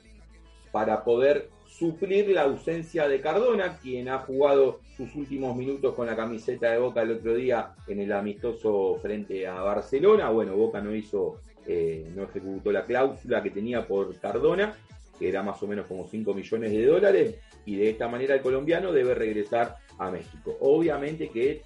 para 0.72 1.04
poder 1.04 1.50
suplir 1.82 2.30
la 2.30 2.44
ausencia 2.44 3.08
de 3.08 3.22
Cardona, 3.22 3.80
quien 3.80 4.08
ha 4.10 4.20
jugado 4.20 4.82
sus 4.96 5.16
últimos 5.16 5.56
minutos 5.56 5.96
con 5.96 6.06
la 6.06 6.16
camiseta 6.16 6.70
de 6.70 6.78
Boca 6.78 7.01
el 7.01 7.13
otro 7.13 7.34
día 7.34 7.74
en 7.88 8.00
el 8.01 8.12
amistoso 8.12 9.00
frente 9.01 9.48
a 9.48 9.56
Barcelona. 9.62 10.30
Bueno, 10.30 10.56
Boca 10.56 10.80
no 10.80 10.94
hizo, 10.94 11.38
eh, 11.66 12.08
no 12.16 12.24
ejecutó 12.24 12.72
la 12.72 12.86
cláusula 12.86 13.42
que 13.42 13.50
tenía 13.50 13.88
por 13.88 14.16
Cardona, 14.20 14.75
que 15.18 15.30
era 15.30 15.42
más 15.42 15.63
o 15.63 15.68
menos 15.68 15.88
como 15.88 16.08
5 16.08 16.34
millones 16.34 16.72
de 16.72 16.86
dólares, 16.86 17.40
y 17.65 17.75
de 17.75 17.89
esta 17.89 18.08
manera 18.08 18.36
el 18.36 18.41
colombiano 18.41 18.91
debe 18.91 19.13
regresar 19.13 19.77
a 19.98 20.10
México. 20.10 20.58
Obviamente 20.62 21.30
que 21.30 21.62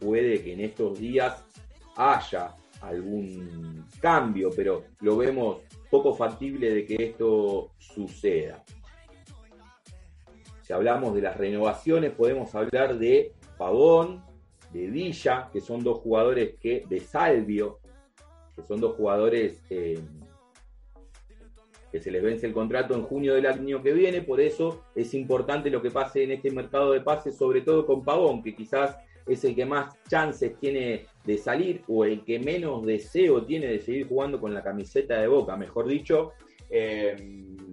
puede 0.00 0.42
que 0.42 0.52
en 0.52 0.60
estos 0.60 0.98
días 0.98 1.44
haya 1.96 2.54
algún 2.80 3.84
cambio, 4.00 4.50
pero 4.54 4.84
lo 5.00 5.16
vemos 5.16 5.58
poco 5.90 6.14
factible 6.14 6.70
de 6.70 6.84
que 6.86 6.96
esto 6.98 7.70
suceda. 7.78 8.62
Si 10.62 10.72
hablamos 10.72 11.14
de 11.14 11.22
las 11.22 11.36
renovaciones, 11.36 12.12
podemos 12.12 12.54
hablar 12.54 12.98
de 12.98 13.32
Pavón, 13.56 14.24
de 14.72 14.88
Villa, 14.88 15.48
que 15.52 15.60
son 15.60 15.82
dos 15.82 15.98
jugadores 15.98 16.56
que, 16.60 16.84
de 16.88 17.00
Salvio, 17.00 17.78
que 18.54 18.62
son 18.62 18.80
dos 18.80 18.96
jugadores 18.96 19.62
eh, 19.70 20.00
que 21.96 22.02
se 22.02 22.10
les 22.10 22.22
vence 22.22 22.46
el 22.46 22.52
contrato 22.52 22.94
en 22.94 23.04
junio 23.04 23.32
del 23.32 23.46
año 23.46 23.82
que 23.82 23.94
viene, 23.94 24.20
por 24.20 24.38
eso 24.38 24.84
es 24.94 25.14
importante 25.14 25.70
lo 25.70 25.80
que 25.80 25.90
pase 25.90 26.24
en 26.24 26.32
este 26.32 26.50
mercado 26.50 26.92
de 26.92 27.00
pases, 27.00 27.34
sobre 27.34 27.62
todo 27.62 27.86
con 27.86 28.04
Pavón, 28.04 28.42
que 28.42 28.54
quizás 28.54 28.98
es 29.26 29.42
el 29.44 29.54
que 29.54 29.64
más 29.64 29.94
chances 30.06 30.58
tiene 30.58 31.06
de 31.24 31.38
salir 31.38 31.82
o 31.88 32.04
el 32.04 32.22
que 32.22 32.38
menos 32.38 32.84
deseo 32.84 33.46
tiene 33.46 33.68
de 33.68 33.80
seguir 33.80 34.08
jugando 34.08 34.38
con 34.38 34.52
la 34.52 34.62
camiseta 34.62 35.18
de 35.18 35.26
Boca, 35.26 35.56
mejor 35.56 35.88
dicho, 35.88 36.32
eh, 36.68 37.16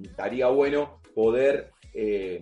estaría 0.01 0.48
bueno 0.48 1.01
poder 1.13 1.72
eh, 1.94 2.39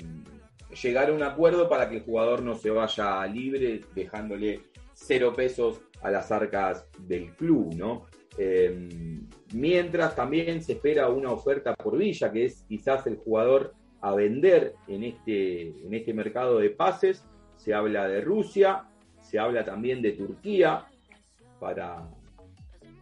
llegar 0.84 1.10
a 1.10 1.14
un 1.14 1.24
acuerdo 1.24 1.68
para 1.68 1.90
que 1.90 1.96
el 1.96 2.04
jugador 2.04 2.44
no 2.44 2.56
se 2.56 2.70
vaya 2.70 3.26
libre, 3.26 3.82
dejándole 3.96 4.62
cero 4.94 5.34
pesos 5.36 5.82
a 6.04 6.12
las 6.12 6.32
arcas 6.32 6.86
del 7.00 7.32
club, 7.32 7.74
¿no? 7.76 8.06
Em, 8.38 9.28
mientras 9.54 10.16
también 10.16 10.64
se 10.64 10.74
espera 10.74 11.10
una 11.10 11.32
oferta 11.32 11.76
por 11.76 11.98
Villa, 11.98 12.32
que 12.32 12.46
es 12.46 12.64
quizás 12.68 13.06
el 13.08 13.18
jugador 13.18 13.74
a 14.02 14.14
vender 14.16 14.74
en 14.88 15.04
este, 15.04 15.62
en 15.86 15.94
este 15.94 16.14
mercado 16.14 16.60
de 16.60 16.70
pases. 16.70 17.24
Se 17.58 17.74
habla 17.74 18.08
de 18.08 18.22
Rusia, 18.22 18.86
se 19.22 19.38
habla 19.38 19.64
también 19.64 20.02
de 20.02 20.14
Turquía 20.14 20.88
para 21.60 22.10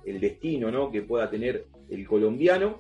el 0.06 0.20
destino 0.20 0.72
¿no? 0.72 0.92
que 0.92 1.02
pueda 1.02 1.30
tener 1.30 1.68
el 1.90 2.08
colombiano. 2.08 2.80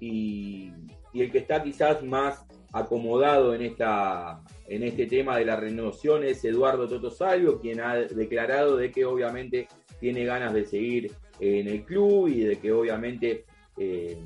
Y, 0.00 0.72
el 1.14 1.32
que 1.32 1.38
está 1.38 1.62
quizás 1.62 2.02
más 2.02 2.44
acomodado 2.74 3.54
en, 3.54 3.62
esta, 3.62 4.42
en 4.68 4.82
este 4.82 5.06
tema 5.06 5.38
de 5.38 5.46
la 5.46 5.56
renovación 5.56 6.24
es 6.24 6.44
Eduardo 6.44 6.86
Toto 6.86 7.10
Salvio, 7.10 7.58
quien 7.58 7.80
ha 7.80 7.94
declarado 7.94 8.76
de 8.76 8.90
que 8.90 9.06
obviamente 9.06 9.66
tiene 10.00 10.24
ganas 10.24 10.52
de 10.54 10.64
seguir 10.64 11.12
en 11.40 11.68
el 11.68 11.84
club 11.84 12.28
y 12.28 12.40
de 12.40 12.56
que 12.58 12.72
obviamente 12.72 13.44
eh, 13.76 14.16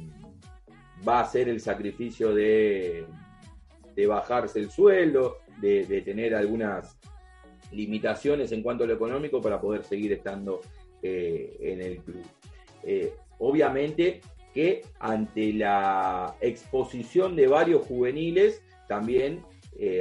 va 1.07 1.21
a 1.21 1.23
hacer 1.23 1.49
el 1.49 1.61
sacrificio 1.61 2.35
de, 2.35 3.05
de 3.95 4.07
bajarse 4.07 4.61
el 4.61 4.71
sueldo, 4.71 5.39
de, 5.61 6.03
tener 6.03 6.35
algunas 6.35 6.99
limitaciones 7.73 8.53
en 8.53 8.63
cuanto 8.63 8.85
a 8.85 8.87
lo 8.87 8.95
económico 8.95 9.41
para 9.41 9.61
poder 9.61 9.85
seguir 9.85 10.13
estando 10.13 10.61
eh, 11.03 11.57
en 11.61 11.81
el 11.81 11.99
club. 11.99 12.23
Eh, 12.83 13.15
obviamente 13.39 14.21
que 14.55 14.83
ante 14.99 15.53
la 15.53 16.35
exposición 16.41 17.37
de 17.37 17.47
varios 17.47 17.87
juveniles 17.87 18.63
también 18.89 19.43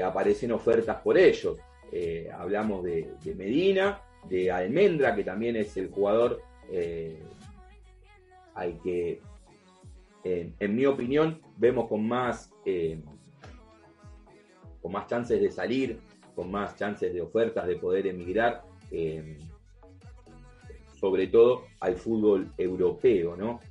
aparecen 0.04 0.52
ofertas 0.52 0.98
por 1.02 1.18
ellos. 1.18 1.58
Hablamos 2.34 2.84
de, 2.84 3.08
Medina, 3.38 4.02
de 4.28 4.52
Almendra, 4.52 5.16
que 5.16 5.24
también 5.24 5.56
es 5.56 5.78
el 5.78 5.90
jugador 5.90 6.42
eh, 6.72 7.22
al 8.56 8.80
que, 8.82 9.22
en 10.24 10.76
mi 10.76 10.86
opinión, 10.86 11.40
vemos 11.58 11.88
con 11.88 12.06
más, 12.08 12.52
con 14.82 14.92
más 14.92 15.08
chances 15.08 15.40
de 15.42 15.50
salir, 15.50 16.00
con 16.36 16.52
más 16.52 16.76
chances 16.76 17.14
de 17.14 17.22
ofertas, 17.22 17.66
de 17.66 17.78
poder 17.78 18.06
emigrar, 18.06 18.64
sobre 21.00 21.28
todo 21.28 21.64
al 21.80 21.96
fútbol 21.96 22.52
europeo, 22.58 23.38
¿no? 23.38 23.62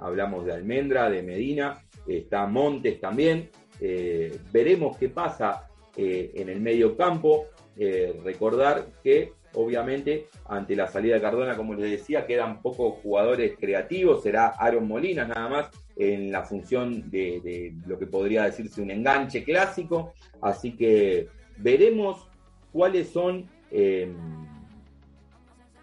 Hablamos 0.00 0.46
de 0.46 0.52
Almendra, 0.52 1.10
de 1.10 1.22
Medina, 1.22 1.82
está 2.06 2.46
Montes 2.46 3.00
también. 3.00 3.50
Eh, 3.80 4.38
veremos 4.52 4.96
qué 4.98 5.08
pasa 5.08 5.68
eh, 5.96 6.32
en 6.34 6.48
el 6.48 6.60
medio 6.60 6.96
campo. 6.96 7.46
Eh, 7.76 8.20
recordar 8.24 8.86
que 9.02 9.32
obviamente, 9.54 10.28
ante 10.46 10.76
la 10.76 10.86
salida 10.86 11.14
de 11.14 11.20
Cardona, 11.20 11.56
como 11.56 11.74
les 11.74 11.90
decía, 11.90 12.26
quedan 12.26 12.62
pocos 12.62 12.94
jugadores 13.02 13.54
creativos, 13.58 14.22
será 14.22 14.48
Aaron 14.48 14.86
Molinas 14.86 15.28
nada 15.28 15.48
más 15.48 15.70
en 15.96 16.30
la 16.32 16.42
función 16.42 17.10
de, 17.10 17.74
lo 17.86 17.98
que 17.98 18.06
podría 18.06 18.44
decirse 18.44 18.80
un 18.80 18.90
enganche 18.90 19.44
clásico, 19.44 20.14
así 20.40 20.72
que 20.72 21.28
veremos 21.58 22.28
cuáles 22.72 23.08
son 23.08 23.48
em, 23.70 24.14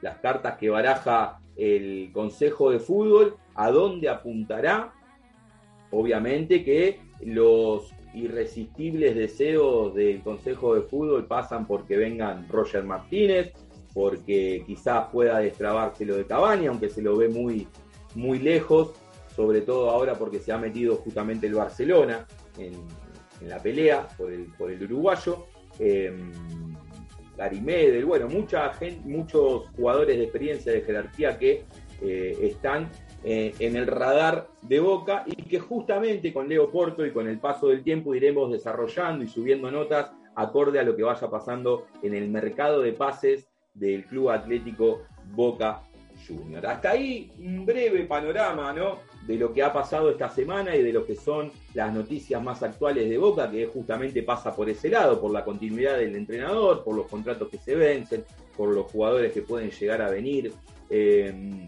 las 0.02 0.18
cartas 0.20 0.58
que 0.58 0.70
baraja 0.70 1.40
el 1.56 2.12
Consejo 2.14 2.72
de 2.72 2.80
Fútbol, 2.80 3.36
a 3.56 3.72
dónde 3.72 4.10
apuntará, 4.10 4.94
obviamente 5.92 6.64
que 6.64 7.00
los 7.22 7.92
irresistibles 8.24 9.16
deseos 9.16 9.94
del 9.96 10.22
Consejo 10.22 10.76
de 10.76 10.82
Fútbol 10.82 11.26
pasan 11.26 11.68
porque 11.68 11.98
vengan 11.98 12.48
Roger 12.50 12.84
Martínez, 12.84 13.54
porque 13.94 14.64
quizás 14.66 15.08
pueda 15.12 15.40
destrabarse 15.40 16.06
lo 16.06 16.16
de 16.16 16.26
Cabaña, 16.26 16.70
aunque 16.70 16.90
se 16.90 17.02
lo 17.02 17.18
ve 17.18 17.30
muy, 17.30 17.68
muy 18.16 18.40
lejos, 18.40 18.94
sobre 19.36 19.62
todo 19.62 19.90
ahora 19.90 20.16
porque 20.16 20.40
se 20.40 20.52
ha 20.52 20.58
metido 20.58 20.96
justamente 20.98 21.48
el 21.48 21.54
Barcelona 21.54 22.26
en, 22.58 22.74
la 23.48 23.62
pelea 23.62 24.08
por 24.18 24.32
el, 24.32 24.84
uruguayo. 24.84 25.46
Eh, 25.80 26.12
bueno, 28.04 28.28
muchos 28.28 29.68
jugadores 29.76 30.18
de 30.18 30.24
experiencia, 30.24 30.72
de 30.72 30.82
jerarquía 30.82 31.38
que 31.38 31.66
eh, 32.02 32.38
están 32.42 32.90
eh, 33.30 33.54
en 33.60 33.76
el 33.76 33.88
radar 33.88 34.48
de 34.62 34.80
Boca 34.80 35.26
y 35.26 35.36
que 35.36 35.60
justamente 35.60 36.32
con 36.32 36.48
Leo 36.48 36.72
Porto 36.72 37.06
y 37.06 37.12
con 37.12 37.28
el 37.28 37.40
paso 37.40 37.68
del 37.68 37.84
tiempo 37.84 38.16
iremos 38.16 38.50
desarrollando 38.50 39.26
y 39.26 39.28
subiendo 39.28 39.70
notas 39.70 40.14
acorde 40.34 40.80
a 40.80 40.84
lo 40.84 40.96
que 40.96 41.04
vaya 41.04 41.30
pasando 41.30 41.88
en 42.02 42.14
el 42.14 42.30
mercado 42.30 42.82
de 42.82 42.94
pases 42.94 43.50
del 43.74 44.06
Club 44.06 44.30
Atlético 44.30 45.02
Boca 45.36 45.82
Junior. 46.26 46.66
Hasta 46.66 46.92
ahí 46.92 47.30
un 47.38 47.66
breve 47.66 48.06
panorama 48.06 48.72
¿no? 48.72 49.00
de 49.28 49.36
lo 49.36 49.52
que 49.52 49.62
ha 49.62 49.74
pasado 49.74 50.10
esta 50.10 50.30
semana 50.30 50.74
y 50.78 50.82
de 50.82 50.94
lo 50.94 51.06
que 51.06 51.18
son 51.18 51.52
las 51.74 51.94
noticias 51.94 52.42
más 52.42 52.64
actuales 52.64 53.10
de 53.10 53.18
Boca, 53.18 53.52
que 53.52 53.66
justamente 53.66 54.24
pasa 54.24 54.56
por 54.56 54.70
ese 54.70 54.88
lado, 54.88 55.20
por 55.20 55.32
la 55.32 55.44
continuidad 55.44 55.98
del 55.98 56.16
entrenador, 56.16 56.82
por 56.82 56.96
los 56.96 57.08
contratos 57.08 57.50
que 57.50 57.58
se 57.58 57.76
vencen, 57.76 58.24
por 58.56 58.74
los 58.74 58.90
jugadores 58.90 59.34
que 59.34 59.42
pueden 59.42 59.70
llegar 59.70 60.02
a 60.02 60.10
venir. 60.10 60.54
Eh, 60.90 61.68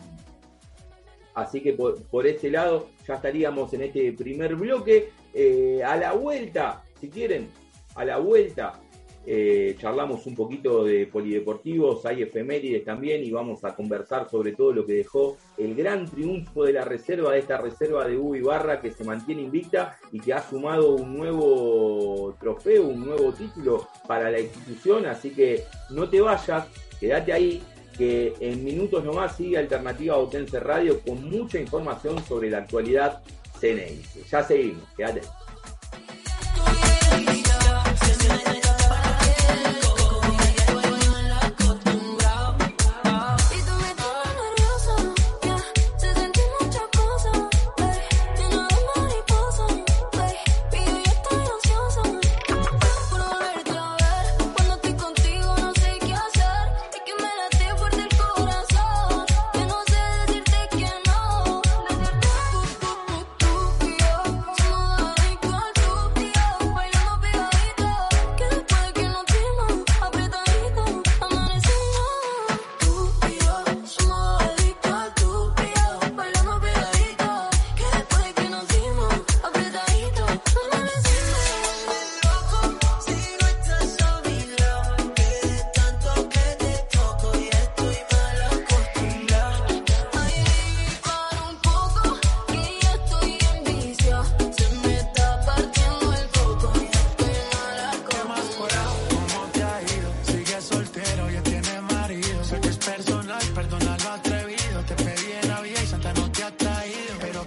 Así 1.34 1.62
que 1.62 1.74
por, 1.74 2.28
ese 2.28 2.50
lado 2.50 2.90
ya 3.08 3.16
estaríamos 3.16 3.74
en 3.74 3.84
este 3.84 4.12
primer 4.14 4.56
bloque. 4.56 5.10
Eh, 5.34 5.82
a 5.86 5.96
la 5.96 6.14
vuelta, 6.14 6.84
si 7.00 7.10
quieren, 7.10 7.50
a 7.96 8.04
la 8.04 8.18
vuelta 8.18 8.80
eh, 9.26 9.76
charlamos 9.78 10.26
un 10.26 10.34
poquito 10.34 10.84
de 10.84 11.06
polideportivos, 11.06 12.06
hay 12.06 12.24
efemérides 12.24 12.84
también 12.84 13.24
y 13.24 13.30
vamos 13.30 13.64
a 13.64 13.76
conversar 13.76 14.28
sobre 14.30 14.54
todo 14.54 14.74
lo 14.74 14.86
que 14.86 14.94
dejó 14.94 15.38
el 15.58 15.76
gran 15.76 16.06
triunfo 16.06 16.64
de 16.64 16.74
la 16.74 16.86
reserva, 16.86 17.34
de 17.34 17.40
esta 17.40 17.58
reserva 17.58 18.08
de 18.08 18.18
U 18.18 18.36
Barra 18.44 18.82
que 18.82 18.92
se 18.92 19.04
mantiene 19.04 19.44
invicta 19.44 20.00
y 20.12 20.20
que 20.20 20.34
ha 20.34 20.42
sumado 20.42 20.96
un 20.96 21.16
nuevo 21.16 22.36
trofeo, 22.40 22.88
un 22.88 23.06
nuevo 23.06 23.32
título 23.34 23.88
para 24.08 24.32
la 24.32 24.40
institución. 24.40 25.06
Así 25.06 25.32
que 25.32 25.64
no 25.92 26.10
te 26.10 26.22
vayas, 26.22 26.68
quédate 27.00 27.32
ahí 27.32 27.62
que 28.00 28.34
en 28.40 28.64
minutos 28.64 29.04
nomás 29.04 29.36
sigue 29.36 29.58
Alternativa 29.58 30.16
Bautense 30.16 30.58
Radio 30.62 31.02
con 31.02 31.30
mucha 31.30 31.60
información 31.60 32.24
sobre 32.24 32.50
la 32.50 32.60
actualidad 32.60 33.22
CNI. 33.60 34.02
Ya 34.32 34.42
seguimos, 34.42 34.86
quédate. 34.96 35.22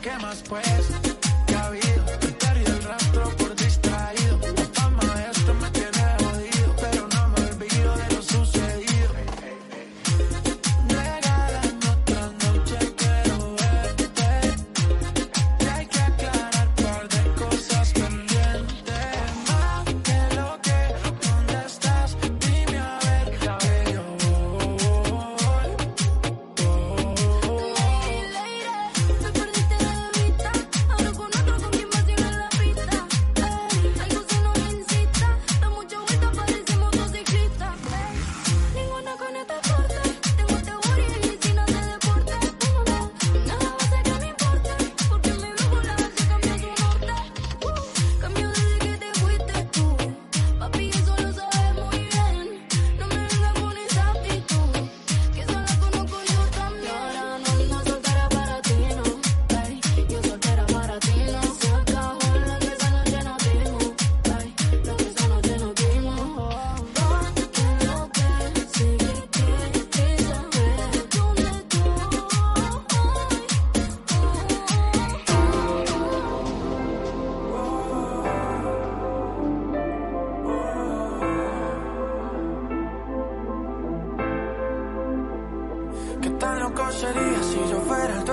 ¿qué 0.03 0.19
más 0.19 0.43
pues? 0.49 1.12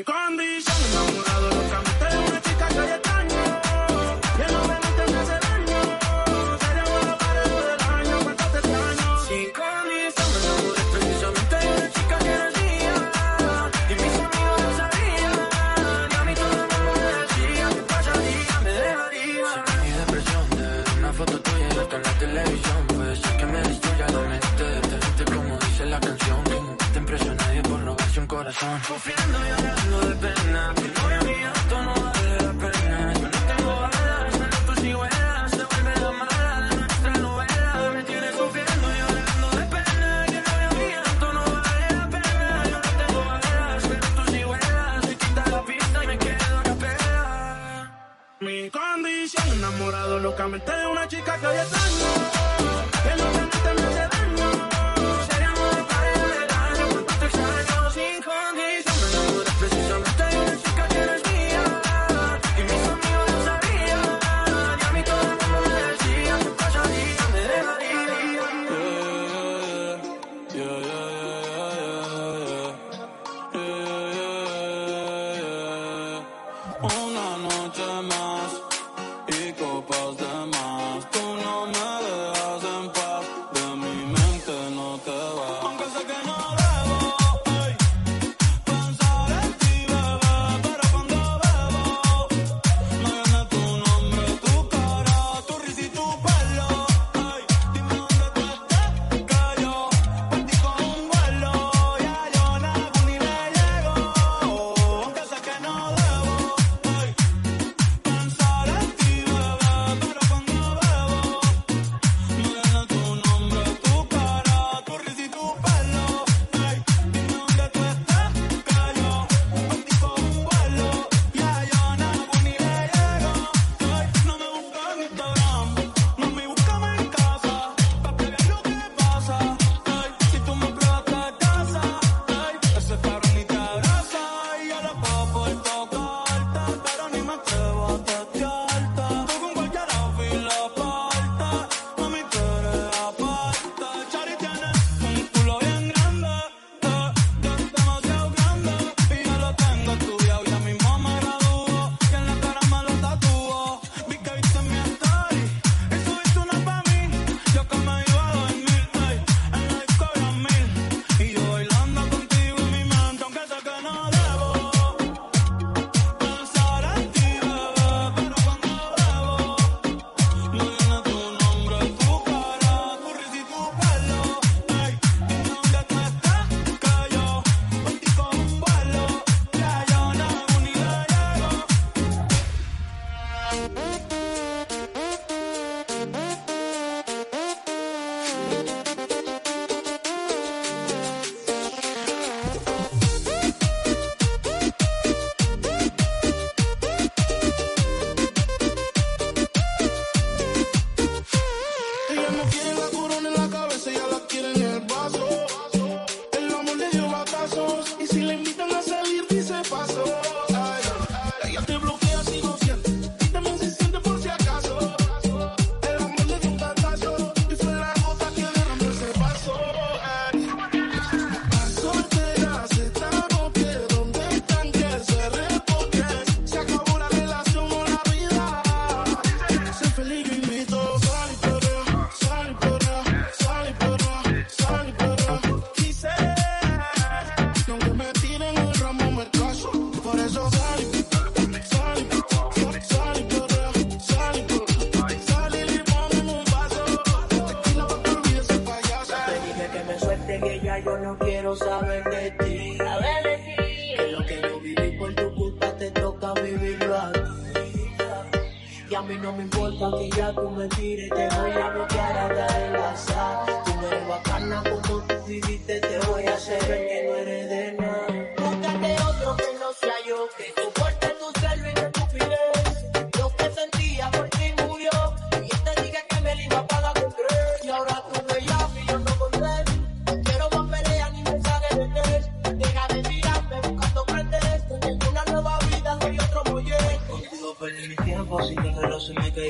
rincón 0.00 0.36
de 0.38 0.59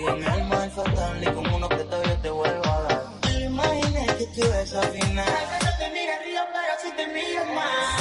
Pégame 0.00 0.26
al 0.26 0.48
manzatán 0.48 1.22
y 1.22 1.26
con 1.26 1.46
uno 1.52 1.68
que 1.68 1.76
yo 1.76 2.16
te 2.22 2.30
vuelvo 2.30 2.64
a 2.64 2.82
dar. 2.84 3.02
Imaginé 3.38 4.06
que 4.16 4.26
tú. 4.34 4.40
Tal 4.40 4.92
te 5.78 5.90
río, 6.24 6.40
pero 6.54 6.74
si 6.82 6.90
te 6.96 7.06
miro 7.08 7.44
más. 7.54 7.99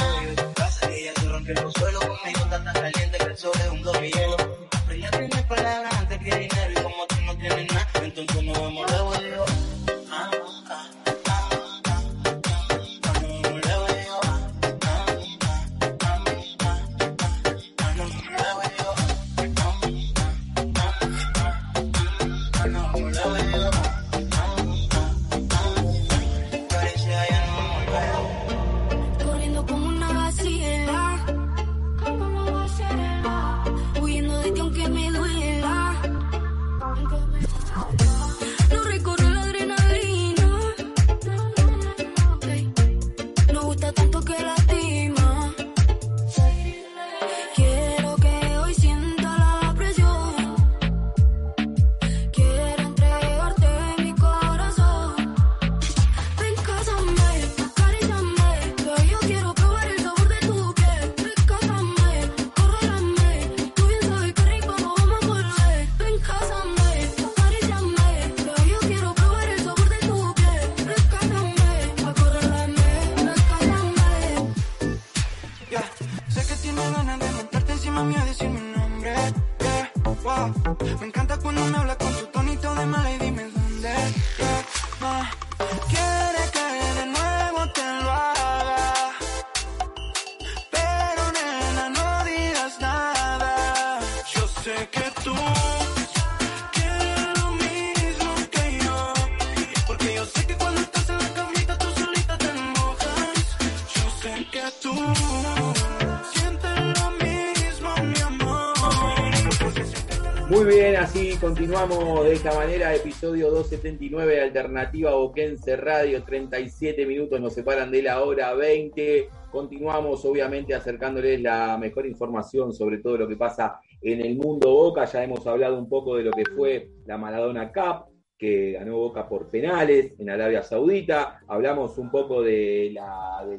Continuamos 111.69 112.25
de 112.25 112.33
esta 112.33 112.55
manera, 112.55 112.95
episodio 112.95 113.51
279 113.51 114.33
de 114.33 114.41
Alternativa 114.41 115.11
Boquense 115.13 115.75
Radio, 115.75 116.23
37 116.23 117.05
minutos 117.05 117.39
nos 117.39 117.53
separan 117.53 117.91
de 117.91 118.01
la 118.01 118.23
hora 118.23 118.55
20. 118.55 119.29
Continuamos 119.51 120.25
obviamente 120.25 120.73
acercándoles 120.73 121.39
la 121.39 121.77
mejor 121.77 122.07
información 122.07 122.73
sobre 122.73 122.97
todo 122.97 123.17
lo 123.17 123.27
que 123.27 123.35
pasa 123.35 123.79
en 124.01 124.19
el 124.19 124.35
mundo 124.35 124.73
Boca. 124.73 125.05
Ya 125.05 125.23
hemos 125.23 125.45
hablado 125.45 125.77
un 125.77 125.87
poco 125.87 126.15
de 126.15 126.23
lo 126.23 126.31
que 126.31 126.43
fue 126.45 126.89
la 127.05 127.19
Maradona 127.19 127.71
Cup, 127.71 128.05
que 128.35 128.71
ganó 128.71 128.97
Boca 128.97 129.29
por 129.29 129.51
penales 129.51 130.13
en 130.17 130.31
Arabia 130.31 130.63
Saudita. 130.63 131.39
Hablamos 131.47 131.99
un 131.99 132.09
poco 132.09 132.41
del 132.41 132.97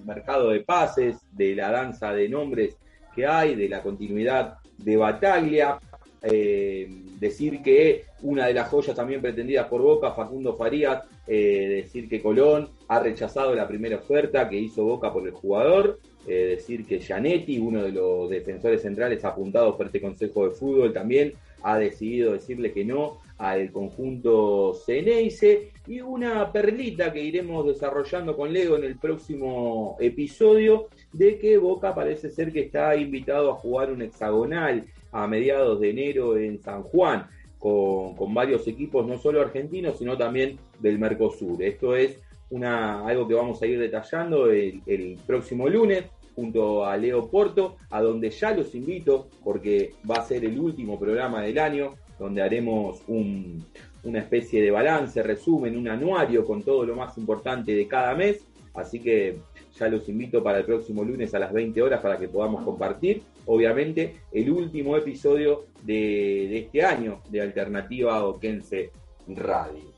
mercado 0.04 0.50
de 0.50 0.62
pases, 0.62 1.18
de 1.30 1.54
la 1.54 1.70
danza 1.70 2.12
de 2.12 2.28
nombres 2.28 2.76
que 3.14 3.24
hay, 3.24 3.54
de 3.54 3.68
la 3.68 3.80
continuidad 3.84 4.56
de 4.78 4.96
Bataglia. 4.96 5.78
Eh, 6.22 7.06
decir 7.20 7.62
que 7.62 8.04
una 8.22 8.46
de 8.46 8.54
las 8.54 8.68
joyas 8.68 8.96
también 8.96 9.20
pretendidas 9.20 9.68
por 9.68 9.82
Boca, 9.82 10.12
Facundo 10.12 10.56
Farías, 10.56 11.04
eh, 11.26 11.82
decir 11.82 12.08
que 12.08 12.22
Colón 12.22 12.70
ha 12.88 12.98
rechazado 12.98 13.54
la 13.54 13.68
primera 13.68 13.98
oferta 13.98 14.48
que 14.48 14.58
hizo 14.58 14.84
Boca 14.84 15.12
por 15.12 15.26
el 15.26 15.32
jugador, 15.32 16.00
eh, 16.26 16.56
decir 16.56 16.86
que 16.86 16.98
Gianetti, 16.98 17.58
uno 17.58 17.82
de 17.82 17.92
los 17.92 18.28
defensores 18.30 18.82
centrales 18.82 19.24
apuntados 19.24 19.76
por 19.76 19.86
este 19.86 20.00
Consejo 20.00 20.48
de 20.48 20.54
Fútbol, 20.54 20.92
también 20.92 21.34
ha 21.62 21.78
decidido 21.78 22.32
decirle 22.32 22.72
que 22.72 22.84
no 22.84 23.18
al 23.38 23.70
conjunto 23.70 24.74
Ceneice. 24.86 25.72
Y 25.86 26.00
una 26.00 26.52
perlita 26.52 27.12
que 27.12 27.22
iremos 27.22 27.66
desarrollando 27.66 28.36
con 28.36 28.52
Leo 28.52 28.76
en 28.76 28.84
el 28.84 28.96
próximo 28.96 29.96
episodio 29.98 30.88
de 31.12 31.38
que 31.38 31.58
Boca 31.58 31.94
parece 31.94 32.30
ser 32.30 32.52
que 32.52 32.60
está 32.60 32.94
invitado 32.96 33.50
a 33.50 33.54
jugar 33.54 33.90
un 33.90 34.02
hexagonal 34.02 34.86
a 35.12 35.26
mediados 35.26 35.80
de 35.80 35.90
enero 35.90 36.36
en 36.36 36.60
San 36.60 36.82
Juan 36.82 37.26
con, 37.58 38.14
con 38.16 38.32
varios 38.32 38.66
equipos 38.66 39.06
no 39.06 39.18
solo 39.18 39.40
argentinos 39.40 39.98
sino 39.98 40.16
también 40.16 40.58
del 40.78 40.98
Mercosur. 40.98 41.62
Esto 41.62 41.94
es 41.94 42.18
una, 42.50 43.06
algo 43.06 43.26
que 43.26 43.34
vamos 43.34 43.62
a 43.62 43.66
ir 43.66 43.78
detallando 43.78 44.50
el, 44.50 45.18
próximo 45.26 45.68
lunes 45.68 46.04
junto 46.34 46.84
a 46.84 46.96
Leo 46.96 47.28
Porto, 47.28 47.76
a 47.90 48.00
donde 48.02 48.30
ya 48.30 48.52
los 48.54 48.74
invito 48.74 49.28
porque 49.42 49.94
va 50.08 50.16
a 50.16 50.24
ser 50.24 50.44
el 50.44 50.58
último 50.58 50.98
programa 50.98 51.42
del 51.42 51.58
año, 51.58 51.94
donde 52.18 52.42
haremos 52.42 53.02
un, 53.08 53.64
una 54.04 54.20
especie 54.20 54.62
de 54.62 54.70
balance, 54.70 55.22
resumen, 55.22 55.76
un 55.76 55.88
anuario 55.88 56.44
con 56.44 56.62
todo 56.62 56.84
lo 56.84 56.96
más 56.96 57.16
importante 57.18 57.74
de 57.74 57.86
cada 57.86 58.14
mes. 58.14 58.44
Así 58.74 59.00
que 59.00 59.38
ya 59.78 59.88
los 59.88 60.08
invito 60.08 60.42
para 60.42 60.58
el 60.58 60.64
próximo 60.64 61.04
lunes 61.04 61.34
a 61.34 61.38
las 61.38 61.52
20 61.52 61.82
horas 61.82 62.00
para 62.00 62.18
que 62.18 62.28
podamos 62.28 62.62
compartir, 62.62 63.22
obviamente, 63.50 64.14
el 64.30 64.48
último 64.48 64.96
episodio 64.96 65.66
de, 65.82 66.56
este 66.56 66.84
año 66.84 67.20
de 67.30 67.40
Alternativa 67.40 68.24
Oquense 68.24 68.92
Radio. 69.26 69.90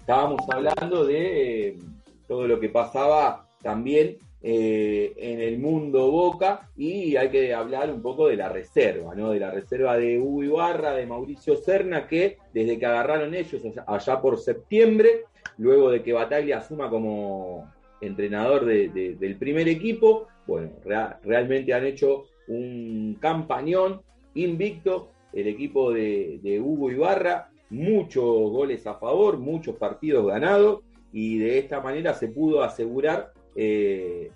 Estábamos 0.00 0.40
hablando 0.48 1.04
de 1.04 1.68
eh, 1.68 1.78
todo 2.26 2.48
lo 2.48 2.58
que 2.58 2.70
pasaba 2.70 3.46
también 3.62 4.16
eh, 4.42 5.12
en 5.18 5.40
el 5.42 5.58
mundo 5.58 6.10
Boca 6.10 6.70
y 6.74 7.16
hay 7.16 7.28
que 7.28 7.52
hablar 7.52 7.90
un 7.90 8.00
poco 8.00 8.28
de 8.28 8.36
la 8.36 8.48
reserva, 8.48 9.14
¿no? 9.14 9.32
De 9.32 9.40
la 9.40 9.50
reserva 9.50 9.98
de 9.98 10.18
Hugo 10.18 10.42
Ibarra, 10.42 10.94
de 10.94 11.04
Mauricio 11.04 11.56
Serna, 11.56 12.06
que 12.06 12.38
desde 12.54 12.78
que 12.78 12.86
agarraron 12.86 13.34
ellos 13.34 13.60
allá, 13.86 14.22
por 14.22 14.38
septiembre, 14.38 15.24
luego 15.58 15.90
de 15.90 16.02
que 16.02 16.14
Bataglia 16.14 16.58
asuma 16.58 16.88
como 16.88 17.70
entrenador 18.00 18.64
de, 18.64 18.88
de, 18.88 19.16
del 19.16 19.36
primer 19.36 19.68
equipo, 19.68 20.28
bueno, 20.46 20.70
rea, 20.84 21.18
realmente 21.22 21.74
han 21.74 21.84
hecho 21.86 22.24
un 22.48 23.16
campañón 23.20 24.02
invicto 24.34 25.10
el 25.32 25.48
equipo 25.48 25.92
de, 25.92 26.60
Hugo 26.64 26.90
Ibarra, 26.90 27.50
muchos 27.70 28.24
goles 28.24 28.86
a 28.86 28.94
favor, 28.94 29.38
muchos 29.38 29.76
partidos 29.76 30.26
ganados 30.26 30.82
y 31.12 31.38
de 31.38 31.58
esta 31.58 31.80
manera 31.80 32.14
se 32.14 32.28
pudo 32.28 32.62
asegurar 32.62 33.32
eh, 33.54 34.30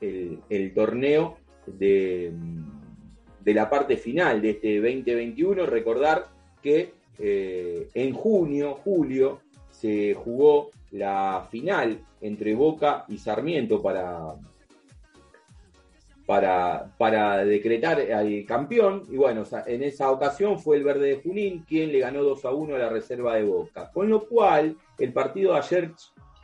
el, 0.00 0.72
torneo 0.74 1.36
de, 1.66 2.32
de, 3.44 3.54
la 3.54 3.68
parte 3.68 3.96
final 3.98 4.40
de 4.40 4.50
este 4.50 4.76
2021. 4.80 5.66
Recordar 5.66 6.28
que 6.62 6.92
eh, 7.18 7.88
en 7.92 8.14
junio, 8.14 8.74
julio, 8.74 9.40
se 9.70 10.14
jugó 10.14 10.70
la 10.92 11.46
final 11.50 12.00
entre 12.22 12.54
Boca 12.54 13.04
y 13.08 13.18
Sarmiento 13.18 13.82
para, 13.82 14.34
para, 16.28 16.92
para 16.98 17.42
decretar 17.42 17.98
al 18.12 18.44
campeón. 18.46 19.04
Y 19.10 19.16
bueno, 19.16 19.44
en 19.64 19.82
esa 19.82 20.10
ocasión 20.10 20.58
fue 20.58 20.76
el 20.76 20.84
Verde 20.84 21.08
de 21.08 21.22
Junín 21.22 21.64
quien 21.66 21.90
le 21.90 22.00
ganó 22.00 22.22
2 22.22 22.44
a 22.44 22.50
1 22.50 22.76
a 22.76 22.78
la 22.78 22.90
reserva 22.90 23.36
de 23.36 23.44
Boca. 23.44 23.90
Con 23.90 24.10
lo 24.10 24.28
cual, 24.28 24.76
el 24.98 25.14
partido 25.14 25.54
de 25.54 25.58
ayer 25.60 25.90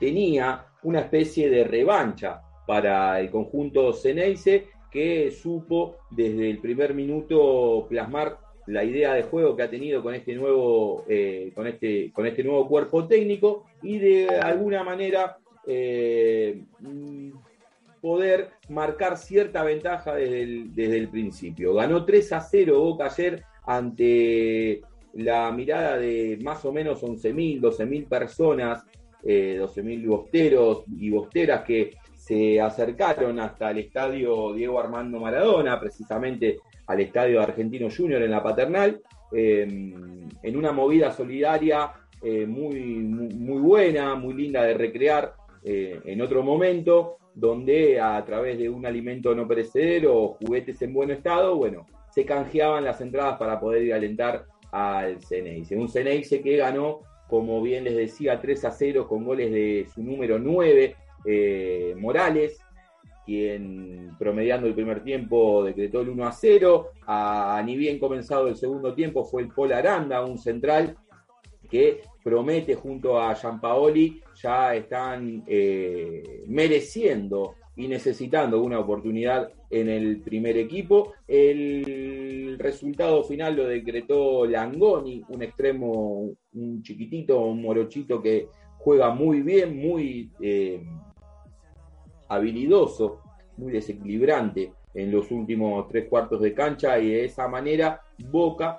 tenía 0.00 0.64
una 0.84 1.00
especie 1.00 1.50
de 1.50 1.64
revancha 1.64 2.40
para 2.66 3.20
el 3.20 3.30
conjunto 3.30 3.92
Ceneice 3.92 4.68
que 4.90 5.30
supo 5.30 5.96
desde 6.10 6.48
el 6.48 6.60
primer 6.60 6.94
minuto 6.94 7.86
plasmar 7.86 8.38
la 8.66 8.84
idea 8.84 9.12
de 9.12 9.24
juego 9.24 9.54
que 9.54 9.64
ha 9.64 9.70
tenido 9.70 10.02
con 10.02 10.14
este 10.14 10.34
nuevo 10.34 11.04
eh, 11.06 11.52
con 11.54 11.66
este 11.66 12.10
con 12.10 12.26
este 12.26 12.42
nuevo 12.42 12.66
cuerpo 12.66 13.06
técnico 13.06 13.66
y 13.82 13.98
de 13.98 14.28
alguna 14.30 14.82
manera 14.82 15.36
eh, 15.66 16.62
poder 18.04 18.50
marcar 18.68 19.16
cierta 19.16 19.62
ventaja 19.64 20.14
desde 20.14 20.42
el, 20.42 20.74
desde 20.74 20.98
el 20.98 21.08
principio. 21.08 21.72
Ganó 21.72 22.04
3 22.04 22.32
a 22.34 22.40
0 22.42 22.78
Boca 22.78 23.06
ayer 23.06 23.42
ante 23.64 24.82
la 25.14 25.50
mirada 25.52 25.96
de 25.96 26.38
más 26.42 26.62
o 26.66 26.72
menos 26.72 27.02
11.000, 27.02 27.62
12.000 27.62 28.06
personas, 28.06 28.84
eh, 29.22 29.56
12.000 29.58 30.06
bosteros 30.06 30.84
y 30.98 31.08
bosteras 31.08 31.64
que 31.64 31.92
se 32.14 32.60
acercaron 32.60 33.40
hasta 33.40 33.70
el 33.70 33.78
estadio 33.78 34.52
Diego 34.52 34.78
Armando 34.78 35.18
Maradona, 35.18 35.80
precisamente 35.80 36.58
al 36.86 37.00
estadio 37.00 37.40
Argentino 37.40 37.88
Junior 37.88 38.20
en 38.20 38.32
la 38.32 38.42
Paternal, 38.42 39.00
eh, 39.32 39.62
en 40.42 40.56
una 40.58 40.72
movida 40.72 41.10
solidaria 41.10 41.90
eh, 42.22 42.44
muy, 42.44 42.80
muy, 42.80 43.34
muy, 43.34 43.60
buena, 43.62 44.14
muy 44.14 44.34
linda 44.34 44.62
de 44.62 44.74
recrear 44.74 45.32
eh, 45.62 46.00
en 46.04 46.20
otro 46.20 46.42
momento, 46.42 47.16
donde 47.34 48.00
a 48.00 48.24
través 48.24 48.58
de 48.58 48.68
un 48.68 48.86
alimento 48.86 49.34
no 49.34 49.48
perecedero 49.48 50.16
o 50.16 50.28
juguetes 50.34 50.80
en 50.82 50.94
buen 50.94 51.10
estado, 51.10 51.56
bueno, 51.56 51.86
se 52.10 52.24
canjeaban 52.24 52.84
las 52.84 53.00
entradas 53.00 53.38
para 53.38 53.58
poder 53.58 53.82
ir 53.82 53.92
a 53.92 53.96
alentar 53.96 54.46
al 54.70 55.20
Ceneice. 55.22 55.76
Un 55.76 55.88
Ceneice 55.88 56.40
que 56.40 56.56
ganó, 56.56 57.00
como 57.28 57.60
bien 57.60 57.84
les 57.84 57.96
decía, 57.96 58.40
3 58.40 58.64
a 58.64 58.70
0 58.70 59.08
con 59.08 59.24
goles 59.24 59.50
de 59.50 59.86
su 59.92 60.02
número 60.02 60.38
9, 60.38 60.96
eh, 61.24 61.94
Morales, 61.98 62.60
quien 63.24 64.14
promediando 64.18 64.66
el 64.66 64.74
primer 64.74 65.02
tiempo 65.02 65.64
decretó 65.64 66.02
el 66.02 66.10
1 66.10 66.26
a 66.26 66.32
0. 66.32 66.90
A, 67.06 67.62
ni 67.64 67.76
bien 67.76 67.98
comenzado 67.98 68.48
el 68.48 68.56
segundo 68.56 68.94
tiempo 68.94 69.24
fue 69.24 69.42
el 69.42 69.48
Pol 69.48 69.72
Aranda, 69.72 70.24
un 70.24 70.38
central 70.38 70.96
que 71.68 72.00
promete 72.22 72.74
junto 72.74 73.20
a 73.20 73.34
Gianpaoli 73.34 74.22
ya 74.42 74.74
están 74.74 75.44
eh, 75.46 76.42
mereciendo 76.48 77.54
y 77.76 77.88
necesitando 77.88 78.62
una 78.62 78.78
oportunidad 78.78 79.50
en 79.68 79.88
el 79.88 80.20
primer 80.20 80.56
equipo. 80.56 81.12
El 81.26 82.56
resultado 82.58 83.24
final 83.24 83.56
lo 83.56 83.66
decretó 83.66 84.46
Langoni, 84.46 85.24
un 85.28 85.42
extremo, 85.42 86.30
un 86.52 86.82
chiquitito, 86.82 87.40
un 87.40 87.60
morochito 87.60 88.22
que 88.22 88.48
juega 88.78 89.10
muy 89.12 89.42
bien, 89.42 89.76
muy 89.76 90.30
eh, 90.40 90.84
habilidoso, 92.28 93.20
muy 93.56 93.72
desequilibrante 93.72 94.72
en 94.94 95.10
los 95.10 95.30
últimos 95.30 95.88
tres 95.88 96.08
cuartos 96.08 96.40
de 96.40 96.54
cancha 96.54 96.98
y 96.98 97.08
de 97.08 97.24
esa 97.24 97.48
manera 97.48 98.00
Boca 98.30 98.76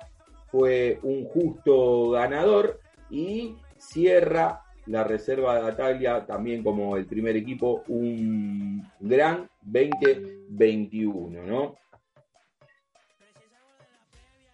fue 0.56 0.98
un 1.02 1.26
justo 1.26 2.10
ganador 2.10 2.80
y 3.10 3.56
cierra 3.76 4.62
la 4.86 5.04
reserva 5.04 5.56
de 5.56 5.62
Bataglia, 5.62 6.24
también 6.24 6.62
como 6.62 6.96
el 6.96 7.04
primer 7.06 7.36
equipo, 7.36 7.82
un 7.88 8.82
gran 9.00 9.50
2021, 9.62 11.42
¿no? 11.42 11.74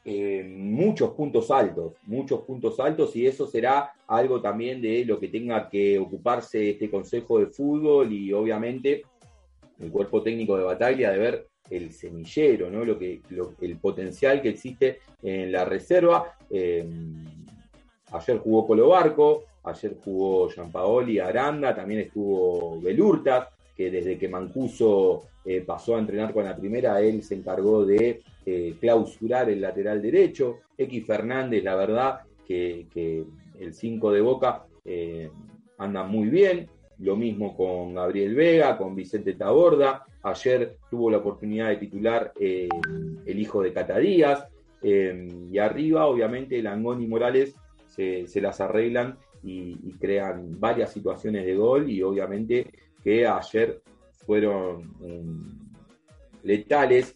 Eh, 0.05 0.43
muchos 0.45 1.11
puntos 1.11 1.53
altos, 1.53 1.93
muchos 2.07 2.41
puntos 2.41 2.81
altos 2.81 3.15
y 3.15 3.25
eso 3.25 3.47
será 3.47 3.93
algo 4.09 4.41
también 4.43 4.83
de 4.83 5.05
lo 5.05 5.21
que 5.21 5.29
tenga 5.29 5.69
que 5.69 6.01
ocuparse 6.01 6.71
este 6.71 6.91
Consejo 6.91 7.39
de 7.39 7.47
Fútbol 7.47 8.13
y 8.13 8.33
obviamente 8.33 9.03
el 9.79 9.93
cuerpo 9.93 10.21
técnico 10.21 10.57
de 10.57 10.65
Bataglia 10.65 11.13
de 11.13 11.19
ver 11.19 11.52
el 11.77 11.93
semillero, 11.93 12.71
¿no? 12.71 12.85
lo 12.85 12.99
que, 12.99 13.21
el 13.61 13.77
potencial 13.79 14.43
que 14.43 14.51
existe 14.51 14.99
en 15.23 15.51
la 15.51 15.65
reserva. 15.65 16.37
Eh, 16.51 16.87
ayer 18.13 18.39
jugó 18.39 18.67
Colo 18.67 18.89
Barco, 18.89 19.45
ayer 19.65 19.97
jugó 20.05 20.49
Gianpaoli 20.51 21.19
Aranda, 21.19 21.75
también 21.75 22.01
estuvo 22.01 22.81
Belurta, 22.81 23.51
que 23.77 23.91
desde 23.91 24.19
que 24.19 24.29
Mancuso 24.29 25.25
eh, 25.45 25.63
pasó 25.63 25.97
a 25.97 25.99
entrenar 25.99 26.33
con 26.33 26.45
la 26.45 26.57
primera, 26.57 27.01
él 27.01 27.23
se 27.23 27.35
encargó 27.35 27.85
de 27.85 28.23
eh, 28.47 28.77
clausurar 28.81 29.51
el 29.51 29.61
lateral 29.61 30.01
derecho. 30.01 30.59
X 30.77 31.07
Fernández, 31.07 31.65
la 31.65 31.75
verdad, 31.75 32.21
que, 32.47 32.87
el 33.59 33.75
5 33.75 34.13
de 34.13 34.21
Boca 34.21 34.65
eh, 34.85 35.31
anda 35.79 36.03
muy 36.05 36.29
bien. 36.29 36.69
Lo 36.99 37.17
mismo 37.17 37.57
con 37.57 37.95
Gabriel 37.95 38.35
Vega, 38.35 38.77
con 38.77 38.95
Vicente 38.95 39.35
Taborda. 39.35 40.05
Ayer 40.23 40.77
tuvo 40.91 41.11
la 41.11 41.19
oportunidad 41.19 41.69
de 41.69 41.77
titular 41.77 42.33
el 42.39 43.39
hijo 43.39 43.63
de 43.63 43.73
Catadías. 43.73 44.47
y 44.83 45.59
arriba, 45.59 46.07
obviamente, 46.07 46.63
Langón 46.63 47.03
y 47.03 47.07
Morales 47.07 47.55
se, 47.87 48.27
las 48.41 48.61
arreglan 48.61 49.19
y, 49.43 49.77
y, 49.83 49.93
crean 50.01 50.59
varias 50.59 50.93
situaciones 50.93 51.45
de 51.45 51.57
gol 51.57 51.91
y 51.91 52.03
obviamente 52.03 52.71
que 53.03 53.27
ayer 53.27 53.83
fueron 54.25 54.91
letales 56.43 57.15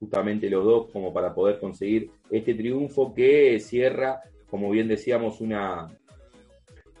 justamente 0.00 0.50
los 0.50 0.64
dos 0.64 0.90
como 0.90 1.12
para 1.12 1.34
poder 1.34 1.58
conseguir 1.58 2.10
este 2.30 2.54
triunfo 2.54 3.14
que 3.14 3.58
cierra, 3.60 4.20
como 4.50 4.70
bien 4.70 4.88
decíamos, 4.88 5.40
una, 5.40 5.88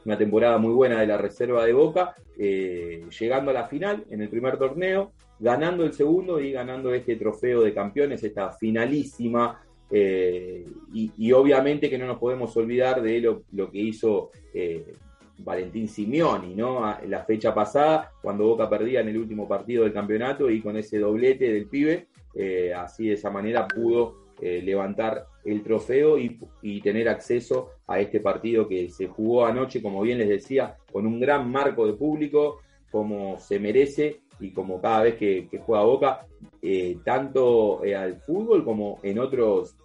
una 0.04 0.18
temporada 0.18 0.58
muy 0.58 0.72
buena 0.72 1.00
de 1.00 1.06
la 1.06 1.18
reserva 1.18 1.64
de 1.64 1.72
Boca, 1.72 2.14
eh, 2.38 3.04
llegando 3.18 3.50
a 3.50 3.54
la 3.54 3.66
final 3.66 4.04
en 4.10 4.20
el 4.20 4.28
primer 4.28 4.58
torneo, 4.58 5.12
ganando 5.38 5.84
el 5.84 5.92
segundo 5.92 6.40
y 6.40 6.52
ganando 6.52 6.92
este 6.92 7.16
trofeo 7.16 7.62
de 7.62 7.74
campeones, 7.74 8.22
esta 8.22 8.52
finalísima. 8.52 9.60
Eh, 9.90 10.66
y, 10.92 11.32
obviamente 11.32 11.88
que 11.88 11.98
no 11.98 12.06
nos 12.06 12.18
podemos 12.18 12.56
olvidar 12.56 13.02
de 13.02 13.20
lo, 13.20 13.42
lo 13.52 13.70
que 13.70 13.78
hizo 13.78 14.30
eh, 14.52 14.94
Valentín 15.38 15.88
Simeoni, 15.88 16.54
¿no? 16.54 16.96
La 17.06 17.24
fecha 17.24 17.54
pasada, 17.54 18.12
cuando 18.22 18.44
Boca 18.44 18.68
perdía 18.68 19.00
en 19.00 19.08
el 19.08 19.18
último 19.18 19.48
partido 19.48 19.84
del 19.84 19.92
campeonato 19.92 20.48
y 20.50 20.60
con 20.60 20.76
ese 20.76 20.98
doblete 20.98 21.52
del 21.52 21.66
pibe, 21.66 22.06
eh, 22.34 22.72
así 22.74 23.08
de 23.08 23.14
esa 23.14 23.30
manera 23.30 23.66
pudo 23.66 24.23
eh, 24.40 24.62
levantar 24.62 25.26
el 25.44 25.62
trofeo 25.62 26.18
y, 26.18 26.80
tener 26.80 27.08
acceso 27.08 27.70
a 27.86 28.00
este 28.00 28.20
partido 28.20 28.68
que 28.68 28.88
se 28.90 29.06
jugó 29.06 29.46
anoche, 29.46 29.82
como 29.82 30.02
bien 30.02 30.18
les 30.18 30.28
decía, 30.28 30.76
con 30.92 31.06
un 31.06 31.20
gran 31.20 31.50
marco 31.50 31.86
de 31.86 31.94
público, 31.94 32.60
como 32.90 33.38
se 33.38 33.58
merece 33.58 34.20
y 34.40 34.50
como 34.50 34.80
cada 34.80 35.02
vez 35.02 35.14
que, 35.16 35.48
juega 35.64 35.84
Boca, 35.84 36.26
eh, 36.60 36.98
tanto 37.04 37.82
al 37.82 38.16
fútbol 38.20 38.64
como 38.64 38.98
en 39.02 39.18
otros 39.18 39.76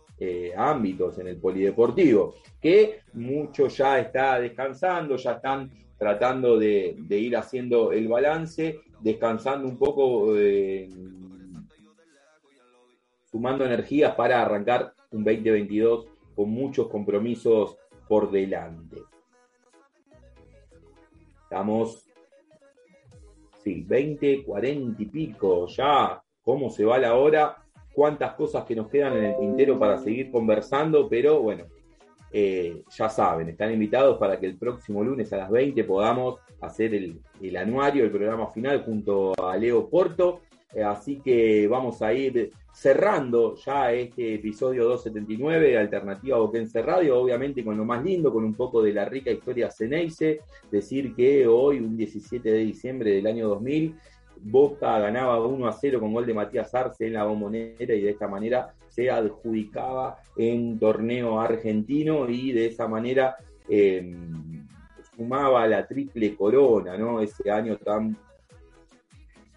ámbitos, 0.58 1.18
en 1.20 1.28
el 1.28 1.38
polideportivo, 1.38 2.36
que 2.62 3.00
mucho 3.14 3.70
ya 3.70 4.00
está 4.00 4.38
descansando, 4.40 5.16
ya 5.16 5.34
están 5.34 5.72
tratando 5.98 6.58
de, 6.58 6.96
ir 7.10 7.38
haciendo 7.38 7.92
el 7.92 8.08
balance, 8.08 8.80
descansando 9.02 9.68
un 9.68 9.78
poco 9.78 10.34
sumando 13.32 13.66
energías 13.66 14.16
para 14.16 14.42
arrancar 14.42 14.94
un 15.12 15.24
2022 15.24 16.08
con 16.36 16.50
muchos 16.50 16.88
compromisos 16.88 17.78
por 18.08 18.32
delante. 18.32 18.98
Estamos, 21.44 22.06
sí, 23.64 23.84
20, 23.88 24.44
40 24.44 25.02
y 25.02 25.06
pico, 25.08 25.68
ya, 25.68 26.22
cómo 26.44 26.70
se 26.70 26.86
va 26.86 27.00
la 27.00 27.16
hora, 27.16 27.58
cuántas 27.94 28.34
cosas 28.34 28.66
que 28.66 28.76
nos 28.76 28.88
quedan 28.88 29.18
en 29.18 29.24
el 29.26 29.38
tintero 29.38 29.80
para 29.80 29.98
seguir 29.98 30.32
conversando, 30.32 31.10
pero 31.10 31.42
bueno, 31.42 31.66
eh, 32.32 32.84
ya 32.96 33.10
saben, 33.10 33.50
están 33.50 33.74
invitados 33.74 34.18
para 34.20 34.40
que 34.40 34.46
el 34.46 34.58
próximo 34.58 35.04
lunes 35.04 35.34
a 35.34 35.38
las 35.38 35.50
20 35.50 35.84
podamos 35.84 36.40
hacer 36.62 36.94
el, 36.94 37.20
el 37.42 37.58
anuario, 37.58 38.04
el 38.04 38.12
programa 38.12 38.48
final 38.52 38.84
junto 38.84 39.34
a 39.44 39.58
Leo 39.58 39.90
Porto. 39.90 40.42
Eh, 40.74 40.84
así 40.84 41.20
que 41.20 41.68
vamos 41.68 42.02
a 42.02 42.14
ir 42.14 42.52
cerrando 42.72 43.56
ya 43.56 43.92
este 43.92 44.36
episodio 44.36 44.86
279 44.86 45.72
de 45.72 45.78
Alternativa 45.78 46.38
Boquense 46.38 46.82
Radio, 46.82 47.20
obviamente 47.20 47.64
con 47.64 47.76
lo 47.76 47.86
más 47.86 48.04
lindo, 48.04 48.32
con 48.32 48.44
un 48.44 48.54
poco 48.54 48.82
de 48.82 48.94
la 48.94 49.06
rica 49.06 49.32
historia 49.32 49.72
Ceneice, 49.72 50.42
decir 50.72 51.16
que 51.16 51.48
hoy, 51.48 51.80
un 51.80 51.98
17 51.98 52.52
de 52.52 52.60
diciembre 52.60 53.12
del 53.12 53.28
año 53.28 53.48
2000, 53.50 53.96
Boca 54.42 55.00
ganaba 55.00 55.46
1 55.46 55.68
a 55.68 55.74
0 55.74 56.00
con 56.00 56.14
gol 56.14 56.26
de 56.26 56.34
Matías 56.34 56.74
Arce 56.74 57.08
en 57.08 57.14
la 57.14 57.26
bombonera 57.26 57.94
y 57.94 58.02
de 58.02 58.10
esta 58.10 58.28
manera 58.28 58.74
se 58.88 59.10
adjudicaba 59.10 60.20
en 60.38 60.80
torneo 60.80 61.42
argentino 61.42 62.30
y 62.30 62.54
de 62.54 62.68
esa 62.68 62.88
manera 62.88 63.36
eh, 63.68 64.16
sumaba 65.16 65.68
la 65.68 65.86
triple 65.86 66.36
corona, 66.36 66.98
¿no? 66.98 67.20
Ese 67.20 67.52
año 67.52 67.78
tan 67.78 68.16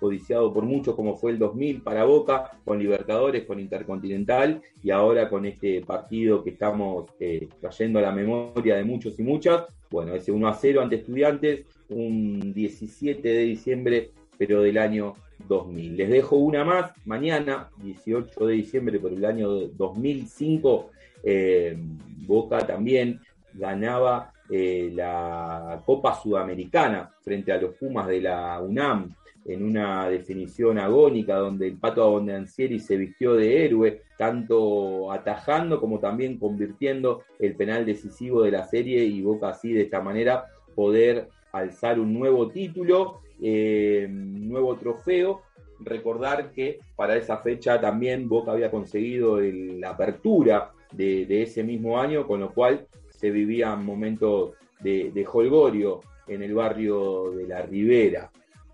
codiciado 0.03 0.53
por 0.53 0.64
muchos 0.64 0.96
como 0.96 1.16
fue 1.16 1.30
el 1.30 1.38
2000 1.38 1.82
para 1.82 2.03
Boca, 2.03 2.50
con 2.64 2.80
Libertadores, 2.80 3.44
con 3.44 3.61
Intercontinental 3.61 4.61
y 4.82 4.90
ahora 4.90 5.28
con 5.28 5.46
este 5.46 5.80
partido 5.82 6.42
que 6.42 6.50
estamos 6.50 7.07
eh, 7.20 7.48
trayendo 7.61 8.00
a 8.00 8.03
la 8.03 8.11
memoria 8.11 8.74
de 8.74 8.82
muchos 8.82 9.16
y 9.20 9.22
muchas. 9.22 9.62
Bueno, 9.90 10.16
ese 10.16 10.32
1 10.32 10.48
a 10.48 10.55
0 10.55 10.82
ante 10.82 10.96
estudiantes, 10.96 11.66
un 11.88 12.53
17 12.53 13.28
de 13.28 13.42
diciembre, 13.44 14.11
pero 14.36 14.62
del 14.62 14.78
año 14.78 15.14
2000. 15.46 15.96
Les 15.96 16.11
dejo 16.11 16.36
una 16.36 16.64
más, 16.64 16.90
mañana, 17.05 17.70
18 17.76 18.46
de 18.46 18.55
diciembre, 18.55 18.98
por 18.98 19.12
el 19.12 19.24
año 19.24 19.48
2005, 19.50 20.90
eh, 21.22 21.78
Boca 22.26 22.59
también 22.66 23.20
ganaba 23.55 24.32
eh, 24.50 24.90
la 24.92 25.80
Copa 25.86 26.20
Sudamericana 26.20 27.14
frente 27.22 27.53
a 27.53 27.61
los 27.61 27.74
Pumas 27.76 28.09
de 28.09 28.20
la 28.20 28.61
UNAM 28.61 29.14
en 29.45 29.64
una 29.64 30.09
definición 30.09 30.78
agónica 30.78 31.36
donde 31.36 31.68
el 31.68 31.76
Pato 31.76 32.03
Abondancieri 32.03 32.78
se 32.78 32.97
vistió 32.97 33.34
de 33.34 33.64
héroe, 33.64 34.03
tanto 34.16 35.11
atajando 35.11 35.80
como 35.80 35.99
también 35.99 36.38
convirtiendo 36.38 37.22
el 37.38 37.57
penal 37.57 37.84
decisivo 37.84 38.43
de 38.43 38.53
la 38.53 38.64
serie 38.64 39.05
y 39.05 39.20
Boca 39.22 39.49
así 39.51 39.72
de 39.72 39.82
esta 39.82 40.01
manera 40.01 40.47
poder 40.74 41.28
alzar 41.53 41.99
un 41.99 42.14
nuevo 42.14 42.49
título, 42.49 43.20
eh, 43.43 44.07
nuevo 44.11 44.76
trofeo. 44.76 45.43
Recordar 45.80 46.53
que 46.53 46.78
para 46.95 47.16
esa 47.16 47.38
fecha 47.38 47.80
también 47.80 48.28
Boca 48.28 48.53
había 48.53 48.70
conseguido 48.70 49.40
la 49.40 49.90
apertura 49.90 50.70
de, 50.93 51.43
ese 51.43 51.64
mismo 51.64 51.99
año, 51.99 52.26
con 52.26 52.40
lo 52.40 52.53
cual 52.53 52.86
se 53.09 53.30
vivían 53.30 53.84
momentos 53.84 54.53
de, 54.80 55.11
de 55.12 55.26
holgorio 55.26 56.01
en 56.28 56.43
el 56.43 56.55
barrio 56.55 57.32
de 57.32 57.49
la 57.49 57.62
Ribera. 57.62 58.30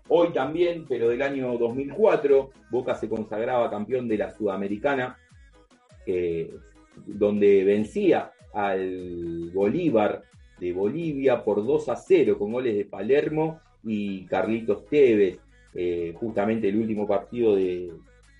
Hoy 0.09 0.33
también, 0.33 0.85
pero 0.89 1.09
del 1.09 1.21
año 1.21 1.57
2004, 1.57 2.49
Boca 2.71 2.95
se 2.95 3.07
consagraba 3.07 3.69
campeón 3.69 4.07
de 4.07 4.17
la 4.17 4.31
Sudamericana, 4.31 5.17
donde 7.05 7.63
vencía 7.63 8.31
al 8.53 9.51
Bolívar 9.53 10.23
de 10.59 10.73
Bolivia 10.73 11.43
por 11.43 11.65
2 11.65 11.89
a 11.89 11.95
0 11.95 12.37
con 12.37 12.51
goles 12.51 12.75
de 12.75 12.85
Palermo 12.85 13.59
y 13.83 14.25
Carlitos 14.25 14.85
Tevez, 14.87 15.39
eh, 15.73 16.13
justamente 16.15 16.69
el 16.69 16.77
último 16.77 17.07
partido 17.07 17.55
de, 17.55 17.91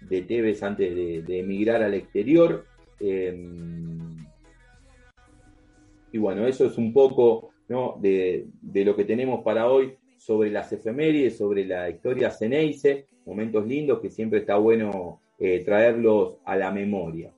Tevez 0.09 0.63
antes 0.63 1.25
de, 1.25 1.39
emigrar 1.39 1.81
al 1.83 1.93
exterior. 1.93 2.65
Eh, 2.99 3.47
y 6.11 6.17
bueno, 6.17 6.47
eso 6.47 6.65
es 6.65 6.77
un 6.77 6.91
poco 6.91 7.51
de, 7.99 8.47
lo 8.73 8.95
que 8.95 9.05
tenemos 9.05 9.43
para 9.43 9.67
hoy 9.67 9.95
sobre 10.19 10.51
las 10.51 10.71
efemérides, 10.73 11.37
sobre 11.37 11.65
la 11.65 11.89
historia 11.89 12.29
Ceneice, 12.29 13.07
momentos 13.25 13.65
lindos 13.65 13.99
que 13.99 14.09
siempre 14.09 14.39
está 14.39 14.57
bueno 14.57 15.21
eh, 15.39 15.63
traerlos 15.63 16.37
a 16.43 16.57
la 16.57 16.71
memoria. 16.71 17.31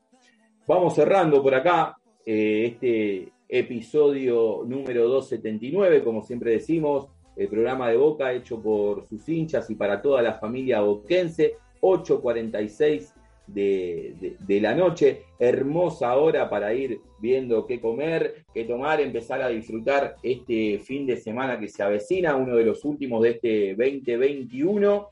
Vamos 0.67 0.95
cerrando 0.95 1.43
por 1.43 1.53
acá 1.53 1.95
eh, 2.25 2.65
este 2.65 3.31
episodio 3.47 4.63
número 4.65 5.07
279, 5.07 6.03
como 6.03 6.23
siempre 6.23 6.51
decimos, 6.53 7.07
el 7.35 7.47
programa 7.47 7.89
de 7.89 7.97
Boca 7.97 8.33
hecho 8.33 8.59
por 8.61 9.05
sus 9.05 9.29
hinchas 9.29 9.69
y 9.69 9.75
para 9.75 10.01
toda 10.01 10.21
la 10.21 10.33
familia 10.33 10.81
boquense, 10.81 11.57
8.46 11.81 13.13
de, 13.53 14.59
la 14.61 14.75
noche. 14.75 15.23
Hermosa 15.39 16.15
hora 16.15 16.49
para 16.49 16.73
ir 16.73 16.99
viendo 17.19 17.65
qué 17.65 17.79
comer, 17.79 18.45
qué 18.53 18.63
tomar, 18.63 19.01
empezar 19.01 19.41
a 19.41 19.49
disfrutar 19.49 20.15
este 20.23 20.79
fin 20.79 21.05
de 21.05 21.17
semana 21.17 21.59
que 21.59 21.67
se 21.67 21.83
avecina, 21.83 22.35
uno 22.35 22.55
de 22.55 22.65
los 22.65 22.85
últimos 22.85 23.23
de 23.23 23.29
este 23.29 23.75
2021. 23.75 25.07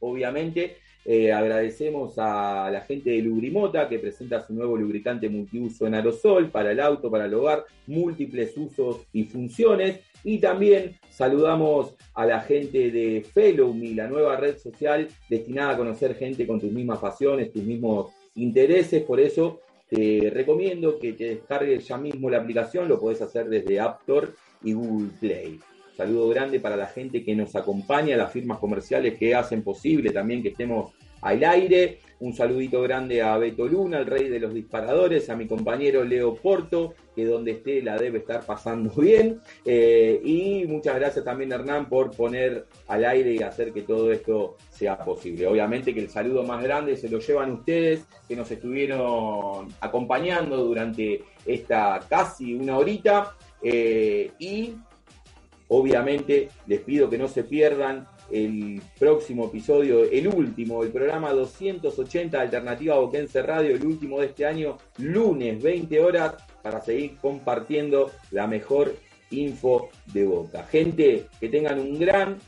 Obviamente, 0.00 0.76
eh, 1.10 1.32
agradecemos 1.32 2.18
a 2.18 2.68
la 2.70 2.82
gente 2.82 3.08
de 3.08 3.22
Lubrimota 3.22 3.88
que 3.88 3.98
presenta 3.98 4.46
su 4.46 4.52
nuevo 4.52 4.76
lubricante 4.76 5.30
multiuso 5.30 5.86
en 5.86 5.94
aerosol 5.94 6.50
para 6.50 6.70
el 6.70 6.80
auto, 6.80 7.10
para 7.10 7.24
el 7.24 7.32
hogar, 7.32 7.64
múltiples 7.86 8.54
usos 8.58 9.06
y 9.14 9.24
funciones. 9.24 10.00
Y 10.22 10.38
también 10.38 10.98
saludamos 11.08 11.94
a 12.12 12.26
la 12.26 12.40
gente 12.40 12.90
de 12.90 13.24
Fellow 13.32 13.72
Me, 13.72 13.94
la 13.94 14.06
nueva 14.06 14.36
red 14.36 14.58
social 14.58 15.08
destinada 15.30 15.70
a 15.72 15.76
conocer 15.78 16.14
gente 16.14 16.46
con 16.46 16.60
tus 16.60 16.70
mismas 16.70 16.98
pasiones, 16.98 17.54
tus 17.54 17.62
mismos 17.62 18.12
intereses. 18.34 19.02
Por 19.02 19.18
eso 19.18 19.60
te 19.88 20.30
recomiendo 20.30 20.98
que 20.98 21.14
te 21.14 21.36
descargues 21.36 21.88
ya 21.88 21.96
mismo 21.96 22.28
la 22.28 22.36
aplicación, 22.36 22.86
lo 22.86 23.00
podés 23.00 23.22
hacer 23.22 23.48
desde 23.48 23.80
App 23.80 24.00
Store 24.00 24.28
y 24.62 24.74
Google 24.74 25.08
Play. 25.18 25.58
Saludo 25.98 26.28
grande 26.28 26.60
para 26.60 26.76
la 26.76 26.86
gente 26.86 27.24
que 27.24 27.34
nos 27.34 27.56
acompaña, 27.56 28.16
las 28.16 28.30
firmas 28.30 28.58
comerciales 28.58 29.18
que 29.18 29.34
hacen 29.34 29.64
posible 29.64 30.10
también 30.10 30.44
que 30.44 30.50
estemos 30.50 30.92
al 31.22 31.42
aire. 31.42 31.98
Un 32.20 32.32
saludito 32.34 32.80
grande 32.82 33.20
a 33.20 33.36
Beto 33.36 33.66
Luna, 33.66 33.98
el 33.98 34.06
rey 34.06 34.28
de 34.28 34.38
los 34.38 34.54
disparadores, 34.54 35.28
a 35.28 35.34
mi 35.34 35.48
compañero 35.48 36.04
Leo 36.04 36.36
Porto, 36.36 36.94
que 37.16 37.24
donde 37.24 37.50
esté 37.50 37.82
la 37.82 37.98
debe 37.98 38.18
estar 38.18 38.46
pasando 38.46 38.90
bien. 38.96 39.40
Eh, 39.64 40.20
y 40.22 40.66
muchas 40.68 40.94
gracias 40.94 41.24
también, 41.24 41.50
Hernán, 41.50 41.88
por 41.88 42.12
poner 42.12 42.66
al 42.86 43.04
aire 43.04 43.32
y 43.32 43.42
hacer 43.42 43.72
que 43.72 43.82
todo 43.82 44.12
esto 44.12 44.56
sea 44.70 44.98
posible. 44.98 45.48
Obviamente 45.48 45.92
que 45.92 46.00
el 46.00 46.10
saludo 46.10 46.44
más 46.44 46.62
grande 46.62 46.96
se 46.96 47.08
lo 47.08 47.18
llevan 47.18 47.50
ustedes, 47.50 48.04
que 48.28 48.36
nos 48.36 48.48
estuvieron 48.48 49.66
acompañando 49.80 50.58
durante 50.58 51.22
esta 51.44 51.98
casi 52.08 52.54
una 52.54 52.78
horita. 52.78 53.34
Eh, 53.60 54.30
y 54.38 54.74
Obviamente 55.68 56.48
les 56.66 56.80
pido 56.80 57.10
que 57.10 57.18
no 57.18 57.28
se 57.28 57.44
pierdan 57.44 58.06
el 58.30 58.80
próximo 58.98 59.46
episodio, 59.46 60.04
el 60.04 60.28
último, 60.28 60.82
el 60.82 60.90
programa 60.90 61.32
280 61.32 62.40
Alternativa 62.40 62.98
Boquense 62.98 63.42
Radio, 63.42 63.74
el 63.74 63.84
último 63.84 64.20
de 64.20 64.26
este 64.26 64.46
año, 64.46 64.76
lunes 64.98 65.62
20 65.62 66.00
horas, 66.00 66.34
para 66.62 66.80
seguir 66.80 67.16
compartiendo 67.18 68.10
la 68.30 68.46
mejor 68.46 68.94
info 69.30 69.90
de 70.12 70.24
Boca. 70.26 70.62
Gente, 70.64 71.26
que 71.40 71.48
tengan 71.48 71.78
un 71.78 71.98
gran, 71.98 72.38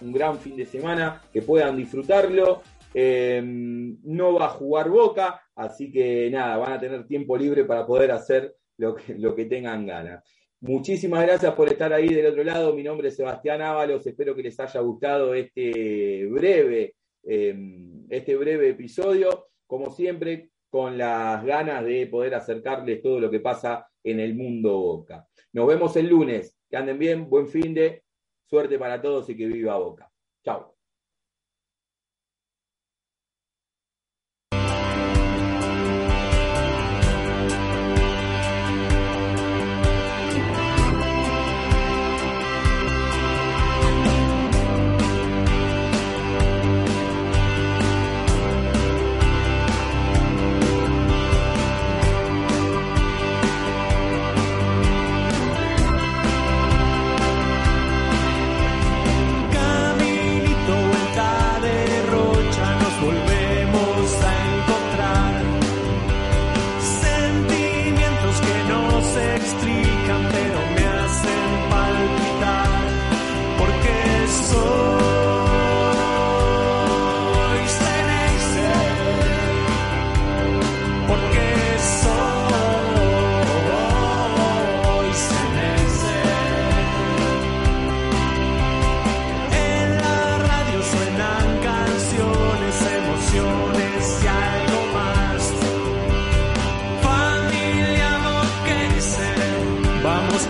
un 0.00 0.12
gran 0.12 0.38
fin 0.38 0.56
de 0.56 0.66
semana, 0.66 1.22
que 1.32 1.42
puedan 1.42 1.76
disfrutarlo. 1.76 2.62
Eh, 2.94 3.40
no 3.44 4.34
va 4.34 4.46
a 4.46 4.50
jugar 4.50 4.90
Boca, 4.90 5.42
así 5.54 5.90
que 5.90 6.28
nada, 6.30 6.56
van 6.56 6.72
a 6.72 6.80
tener 6.80 7.06
tiempo 7.06 7.36
libre 7.36 7.64
para 7.64 7.86
poder 7.86 8.10
hacer 8.10 8.56
lo 8.76 8.94
que, 8.94 9.14
lo 9.14 9.34
que 9.34 9.46
tengan 9.46 9.86
ganas. 9.86 10.24
Muchísimas 10.62 11.24
gracias 11.24 11.54
por 11.54 11.68
estar 11.68 11.92
ahí 11.92 12.14
del 12.14 12.26
otro 12.26 12.44
lado. 12.44 12.72
Mi 12.72 12.84
nombre 12.84 13.08
es 13.08 13.16
Sebastián 13.16 13.60
Ábalos. 13.60 14.06
Espero 14.06 14.32
que 14.32 14.44
les 14.44 14.60
haya 14.60 14.78
gustado 14.78 15.34
este 15.34 16.24
breve, 16.26 16.94
eh, 17.24 17.52
este 18.08 18.36
breve 18.36 18.68
episodio. 18.68 19.48
Como 19.66 19.90
siempre, 19.90 20.50
con 20.70 20.96
las 20.96 21.44
ganas 21.44 21.84
de 21.84 22.06
poder 22.06 22.36
acercarles 22.36 23.02
todo 23.02 23.18
lo 23.18 23.28
que 23.28 23.40
pasa 23.40 23.88
en 24.04 24.20
el 24.20 24.36
mundo 24.36 24.78
Boca. 24.78 25.26
Nos 25.52 25.66
vemos 25.66 25.96
el 25.96 26.06
lunes. 26.06 26.56
Que 26.70 26.76
anden 26.76 26.96
bien, 26.96 27.28
buen 27.28 27.48
fin 27.48 27.74
de, 27.74 28.04
suerte 28.44 28.78
para 28.78 29.02
todos 29.02 29.28
y 29.30 29.36
que 29.36 29.46
viva 29.46 29.76
Boca. 29.78 30.12
Chao. 30.44 30.76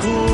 school. 0.03 0.32